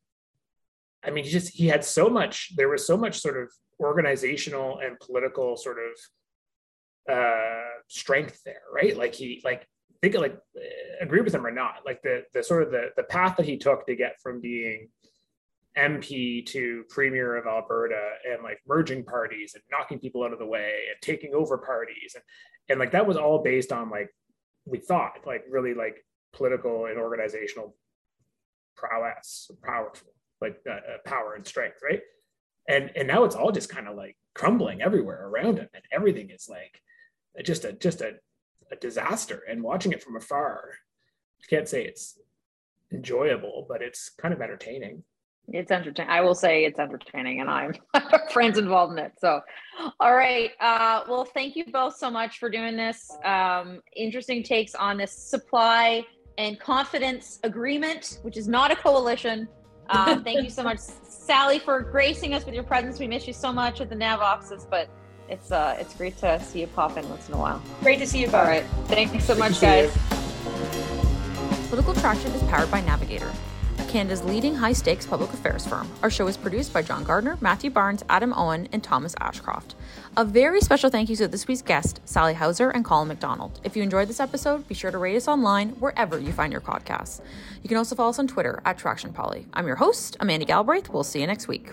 I 1.04 1.12
mean, 1.12 1.24
he 1.24 1.30
just 1.30 1.50
he 1.50 1.68
had 1.68 1.84
so 1.84 2.10
much, 2.10 2.56
there 2.56 2.70
was 2.70 2.86
so 2.86 2.98
much 2.98 3.20
sort 3.20 3.38
of 3.42 3.52
organizational 3.80 4.80
and 4.80 5.00
political 5.00 5.56
sort 5.56 5.78
of 5.78 7.14
uh 7.16 7.82
strength 7.88 8.42
there, 8.46 8.62
right? 8.74 8.96
Like 8.96 9.16
he 9.16 9.42
like 9.44 9.68
think 10.02 10.16
like 10.16 10.38
agree 11.02 11.22
with 11.22 11.34
him 11.34 11.46
or 11.46 11.52
not, 11.52 11.82
like 11.86 12.02
the 12.02 12.24
the 12.34 12.44
sort 12.44 12.64
of 12.64 12.72
the 12.72 12.90
the 12.96 13.04
path 13.04 13.38
that 13.38 13.46
he 13.46 13.58
took 13.58 13.86
to 13.88 13.96
get 13.96 14.20
from 14.22 14.42
being 14.42 14.90
MP 15.80 16.46
to 16.48 16.84
Premier 16.90 17.38
of 17.38 17.48
Alberta 17.48 18.10
and 18.30 18.44
like 18.44 18.60
merging 18.68 19.04
parties 19.04 19.54
and 19.56 19.64
knocking 19.72 20.00
people 20.00 20.24
out 20.24 20.34
of 20.34 20.40
the 20.40 20.46
way 20.46 20.74
and 20.90 21.02
taking 21.02 21.34
over 21.34 21.58
parties 21.58 22.16
and 22.16 22.24
and 22.70 22.80
like 22.80 22.92
that 22.92 23.08
was 23.08 23.18
all 23.18 23.42
based 23.42 23.72
on 23.72 23.90
like 23.90 24.10
we 24.66 24.78
thought 24.78 25.20
like 25.26 25.44
really 25.50 25.74
like 25.74 26.06
political 26.34 26.86
and 26.86 26.98
organizational 26.98 27.76
prowess, 28.80 29.52
powerful, 29.64 30.08
like 30.42 30.58
uh, 30.70 30.74
uh, 30.74 30.98
power 31.06 31.34
and 31.36 31.46
strength, 31.46 31.78
right? 31.84 32.02
And 32.68 32.92
and 32.96 33.08
now 33.08 33.24
it's 33.24 33.36
all 33.36 33.52
just 33.52 33.70
kind 33.70 33.88
of 33.88 33.96
like 33.96 34.16
crumbling 34.34 34.82
everywhere 34.82 35.28
around 35.28 35.58
him, 35.58 35.68
and 35.74 35.84
everything 35.92 36.30
is 36.30 36.48
like 36.50 36.82
just 37.44 37.66
a 37.66 37.74
just 37.74 38.02
a, 38.02 38.14
a 38.72 38.76
disaster. 38.76 39.42
And 39.50 39.64
watching 39.64 39.92
it 39.92 40.04
from 40.04 40.16
afar, 40.16 40.62
I 41.44 41.46
can't 41.50 41.68
say 41.68 41.84
it's 41.84 42.18
enjoyable, 42.92 43.66
but 43.68 43.82
it's 43.82 44.10
kind 44.10 44.34
of 44.34 44.42
entertaining. 44.42 45.04
It's 45.54 45.72
entertaining. 45.72 46.12
I 46.12 46.22
will 46.22 46.36
say 46.36 46.66
it's 46.66 46.80
entertaining, 46.80 47.42
and 47.42 47.50
I'm 47.50 47.74
friends 48.32 48.58
involved 48.58 48.94
in 48.94 49.00
it. 49.00 49.14
So, 49.20 49.42
all 50.00 50.16
right. 50.16 50.52
Uh, 50.60 51.04
well, 51.08 51.26
thank 51.26 51.56
you 51.56 51.66
both 51.66 51.96
so 51.96 52.10
much 52.10 52.40
for 52.40 52.50
doing 52.50 52.76
this. 52.76 53.12
Um, 53.24 53.82
interesting 53.96 54.44
takes 54.44 54.76
on 54.76 54.98
this 54.98 55.12
supply 55.12 56.06
and 56.38 56.60
confidence 56.60 57.40
agreement, 57.44 58.20
which 58.22 58.38
is 58.38 58.48
not 58.48 58.72
a 58.72 58.76
coalition. 58.76 59.48
Uh, 59.90 60.20
thank 60.24 60.44
you 60.44 60.50
so 60.50 60.64
much, 60.64 60.80
Sally, 60.80 61.60
for 61.60 61.82
gracing 61.82 62.34
us 62.34 62.46
with 62.46 62.54
your 62.54 62.64
presence. 62.64 63.00
We 63.00 63.08
miss 63.08 63.28
you 63.28 63.34
so 63.34 63.52
much 63.52 63.82
at 63.82 63.90
the 63.90 63.96
Nav 63.96 64.22
offices, 64.22 64.66
but 64.70 64.90
it's 65.28 65.52
uh, 65.52 65.78
it's 65.80 65.94
great 65.96 66.18
to 66.18 66.40
see 66.40 66.62
you 66.62 66.68
pop 66.68 66.98
in 66.98 67.08
once 67.10 67.28
in 67.28 67.36
a 67.36 67.38
while. 67.38 67.62
Great 67.82 68.00
to 68.00 68.08
see 68.08 68.22
you. 68.22 68.28
Both. 68.28 68.36
All 68.36 68.44
right. 68.44 68.66
Thanks 68.88 69.26
so 69.26 69.36
much, 69.36 69.60
guys. 69.62 69.96
Political 71.70 71.94
Traction 71.96 72.32
is 72.32 72.42
powered 72.44 72.72
by 72.72 72.82
Navigator. 72.82 73.32
Canada's 73.90 74.24
leading 74.24 74.54
high 74.54 74.72
stakes 74.72 75.08
public 75.08 75.34
affairs 75.34 75.66
firm. 75.66 75.90
Our 76.04 76.12
show 76.12 76.28
is 76.28 76.38
produced 76.38 76.72
by 76.72 76.84
John 76.84 77.04
Gardner, 77.04 77.40
Matthew 77.42 77.72
Barnes, 77.72 78.04
Adam 78.08 78.34
Owen, 78.36 78.70
and 78.72 78.84
Thomas 78.84 79.16
Ashcroft. 79.20 79.74
A 80.16 80.24
very 80.24 80.62
special 80.62 80.92
thank 80.92 81.10
you 81.10 81.16
to 81.16 81.28
this 81.28 81.48
week's 81.48 81.64
guests, 81.64 82.00
Sally 82.06 82.36
Housser 82.36 82.72
and 82.72 82.86
Colin 82.86 83.08
McDonald. 83.08 83.60
If 83.64 83.76
you 83.76 83.82
enjoyed 83.82 84.08
this 84.08 84.20
episode, 84.20 84.68
be 84.68 84.76
sure 84.76 84.92
to 84.92 85.00
rate 85.00 85.16
us 85.16 85.28
online 85.28 85.70
wherever 85.72 86.20
you 86.20 86.32
find 86.32 86.52
your 86.52 86.62
podcasts. 86.62 87.20
You 87.64 87.68
can 87.68 87.78
also 87.78 87.96
follow 87.96 88.12
us 88.12 88.20
on 88.20 88.28
Twitter 88.28 88.62
at 88.64 88.78
Traction 88.78 89.12
Poly. 89.12 89.48
I'm 89.54 89.66
your 89.66 89.78
host, 89.78 90.18
Amanda 90.20 90.46
Galbraith. 90.46 90.90
We'll 90.90 91.04
see 91.04 91.22
you 91.22 91.28
next 91.28 91.48
week. 91.48 91.72